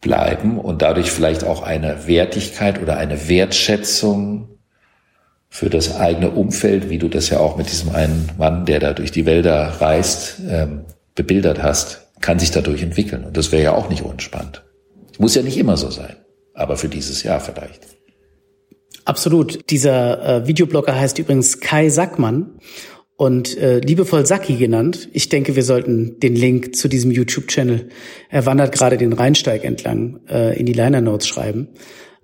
bleiben 0.00 0.58
und 0.58 0.82
dadurch 0.82 1.10
vielleicht 1.10 1.44
auch 1.44 1.62
eine 1.62 2.06
Wertigkeit 2.06 2.82
oder 2.82 2.96
eine 2.96 3.28
Wertschätzung 3.28 4.48
für 5.48 5.68
das 5.68 5.94
eigene 5.96 6.30
Umfeld, 6.30 6.88
wie 6.88 6.98
du 6.98 7.08
das 7.08 7.28
ja 7.28 7.38
auch 7.38 7.56
mit 7.56 7.70
diesem 7.70 7.94
einen 7.94 8.30
Mann, 8.38 8.64
der 8.64 8.80
da 8.80 8.94
durch 8.94 9.12
die 9.12 9.26
Wälder 9.26 9.80
reist, 9.80 10.40
ähm, 10.48 10.86
bebildert 11.14 11.62
hast, 11.62 12.08
kann 12.20 12.38
sich 12.38 12.50
dadurch 12.50 12.82
entwickeln. 12.82 13.24
Und 13.24 13.36
das 13.36 13.52
wäre 13.52 13.62
ja 13.62 13.72
auch 13.74 13.90
nicht 13.90 14.02
unspannend. 14.02 14.64
Muss 15.18 15.34
ja 15.34 15.42
nicht 15.42 15.58
immer 15.58 15.76
so 15.76 15.90
sein, 15.90 16.16
aber 16.54 16.76
für 16.76 16.88
dieses 16.88 17.22
Jahr 17.22 17.38
vielleicht. 17.38 17.86
Absolut. 19.04 19.70
Dieser 19.70 20.42
äh, 20.42 20.46
Videoblogger 20.46 20.98
heißt 20.98 21.18
übrigens 21.18 21.60
Kai 21.60 21.88
Sackmann 21.90 22.58
und 23.22 23.56
äh, 23.56 23.78
liebevoll 23.78 24.26
Saki 24.26 24.56
genannt. 24.56 25.08
Ich 25.12 25.28
denke, 25.28 25.54
wir 25.54 25.62
sollten 25.62 26.18
den 26.18 26.34
Link 26.34 26.74
zu 26.74 26.88
diesem 26.88 27.12
YouTube-Channel, 27.12 27.88
er 28.28 28.46
wandert 28.46 28.72
gerade 28.72 28.96
den 28.96 29.12
Rheinsteig 29.12 29.62
entlang, 29.62 30.18
äh, 30.28 30.58
in 30.58 30.66
die 30.66 30.72
Liner 30.72 31.00
Notes 31.00 31.28
schreiben. 31.28 31.68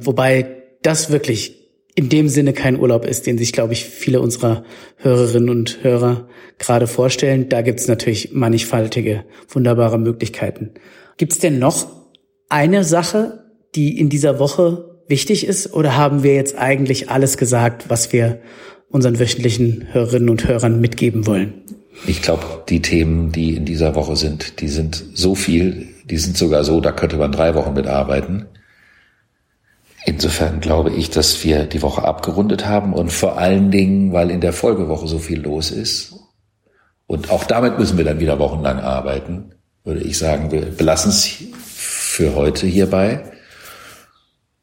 Wobei 0.01 0.65
das 0.83 1.13
wirklich 1.13 1.71
in 1.95 2.09
dem 2.09 2.29
Sinne 2.29 2.53
kein 2.53 2.81
Urlaub 2.81 3.05
ist, 3.05 3.29
den 3.29 3.39
sich, 3.39 3.53
glaube 3.53 3.75
ich, 3.75 3.85
viele 3.85 4.21
unserer 4.21 4.65
Hörerinnen 4.97 5.51
und 5.51 5.85
Hörer 5.85 6.27
gerade 6.59 6.89
vorstellen. 6.89 7.49
Da 7.49 7.63
gibt's 7.63 7.87
natürlich 7.87 8.33
mannigfaltige, 8.33 9.25
wunderbare 9.49 10.01
Möglichkeiten. 10.01 10.73
Gibt's 11.17 11.39
denn 11.39 11.61
noch 11.61 11.87
eine 12.49 12.83
Sache, 12.83 13.45
die 13.77 13.97
in 14.01 14.09
dieser 14.09 14.41
Woche 14.41 14.99
wichtig 15.07 15.47
ist? 15.47 15.73
Oder 15.75 15.97
haben 15.97 16.25
wir 16.25 16.35
jetzt 16.35 16.59
eigentlich 16.59 17.09
alles 17.09 17.37
gesagt, 17.37 17.85
was 17.89 18.13
wir 18.13 18.41
unseren 18.91 19.19
wöchentlichen 19.19 19.87
Hörerinnen 19.93 20.31
und 20.31 20.47
Hörern 20.47 20.81
mitgeben 20.81 21.27
wollen? 21.27 21.55
Ich 22.07 22.23
glaube, 22.23 22.45
die 22.69 22.81
Themen, 22.81 23.33
die 23.33 23.57
in 23.57 23.65
dieser 23.65 23.95
Woche 23.95 24.17
sind, 24.17 24.61
die 24.61 24.69
sind 24.69 25.05
so 25.15 25.35
viel, 25.35 25.89
die 26.05 26.19
sind 26.19 26.37
sogar 26.37 26.65
so, 26.65 26.81
da 26.81 26.93
könnte 26.93 27.17
man 27.17 27.33
drei 27.33 27.55
Wochen 27.55 27.75
mitarbeiten. 27.75 28.47
Insofern 30.07 30.61
glaube 30.61 30.91
ich, 30.91 31.11
dass 31.11 31.45
wir 31.45 31.65
die 31.65 31.83
Woche 31.83 32.05
abgerundet 32.05 32.67
haben 32.67 32.95
und 32.95 33.13
vor 33.13 33.37
allen 33.37 33.71
Dingen, 33.71 34.13
weil 34.13 34.31
in 34.31 34.41
der 34.41 34.53
Folgewoche 34.53 35.09
so 35.09 35.19
viel 35.19 35.41
los 35.41 35.71
ist. 35.71 36.15
Und 37.07 37.31
auch 37.31 37.45
damit 37.45 37.79
müssen 37.79 37.99
wir 37.99 38.05
dann 38.05 38.21
wieder 38.21 38.39
wochenlang 38.39 38.79
arbeiten, 38.79 39.53
würde 39.85 40.01
ich 40.01 40.19
sagen, 40.19 40.51
wir 40.53 40.63
belassen 40.63 41.11
es 41.11 41.29
für 41.53 42.35
heute 42.35 42.67
hierbei 42.67 43.23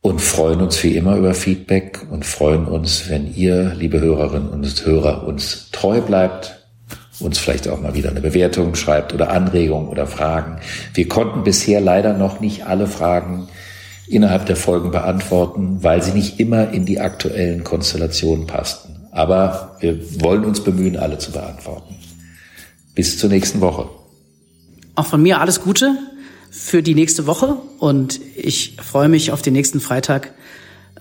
und 0.05 0.21
freuen 0.21 0.61
uns 0.61 0.83
wie 0.83 0.95
immer 0.95 1.15
über 1.15 1.33
Feedback 1.33 2.05
und 2.11 2.27
freuen 2.27 2.65
uns, 2.65 3.09
wenn 3.09 3.33
ihr, 3.33 3.73
liebe 3.73 3.99
Hörerinnen 3.99 4.49
und 4.49 4.85
Hörer, 4.85 5.25
uns 5.27 5.71
treu 5.71 5.99
bleibt, 5.99 6.63
uns 7.19 7.39
vielleicht 7.39 7.67
auch 7.67 7.81
mal 7.81 7.95
wieder 7.95 8.11
eine 8.11 8.21
Bewertung 8.21 8.75
schreibt 8.75 9.15
oder 9.15 9.31
Anregungen 9.31 9.87
oder 9.87 10.05
Fragen. 10.05 10.59
Wir 10.93 11.07
konnten 11.07 11.43
bisher 11.43 11.81
leider 11.81 12.13
noch 12.13 12.39
nicht 12.39 12.67
alle 12.67 12.85
Fragen 12.85 13.47
innerhalb 14.07 14.45
der 14.45 14.55
Folgen 14.55 14.91
beantworten, 14.91 15.79
weil 15.81 16.03
sie 16.03 16.11
nicht 16.11 16.39
immer 16.39 16.69
in 16.69 16.85
die 16.85 16.99
aktuellen 16.99 17.63
Konstellationen 17.63 18.45
passten. 18.45 19.07
Aber 19.09 19.75
wir 19.79 20.21
wollen 20.21 20.45
uns 20.45 20.63
bemühen, 20.63 20.97
alle 20.97 21.17
zu 21.17 21.31
beantworten. 21.31 21.95
Bis 22.93 23.17
zur 23.17 23.31
nächsten 23.31 23.59
Woche. 23.59 23.89
Auch 24.93 25.07
von 25.07 25.23
mir 25.23 25.41
alles 25.41 25.61
Gute 25.61 25.97
für 26.55 26.81
die 26.81 26.95
nächste 26.95 27.27
Woche 27.27 27.57
und 27.79 28.19
ich 28.35 28.77
freue 28.81 29.09
mich 29.09 29.31
auf 29.31 29.41
den 29.41 29.53
nächsten 29.53 29.79
Freitag 29.79 30.33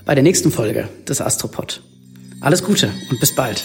bei 0.05 0.15
der 0.15 0.25
nächsten 0.25 0.51
Folge 0.51 0.89
des 1.09 1.21
Astropod. 1.21 1.81
Alles 2.41 2.65
Gute 2.65 2.91
und 3.11 3.21
bis 3.21 3.35
bald. 3.35 3.65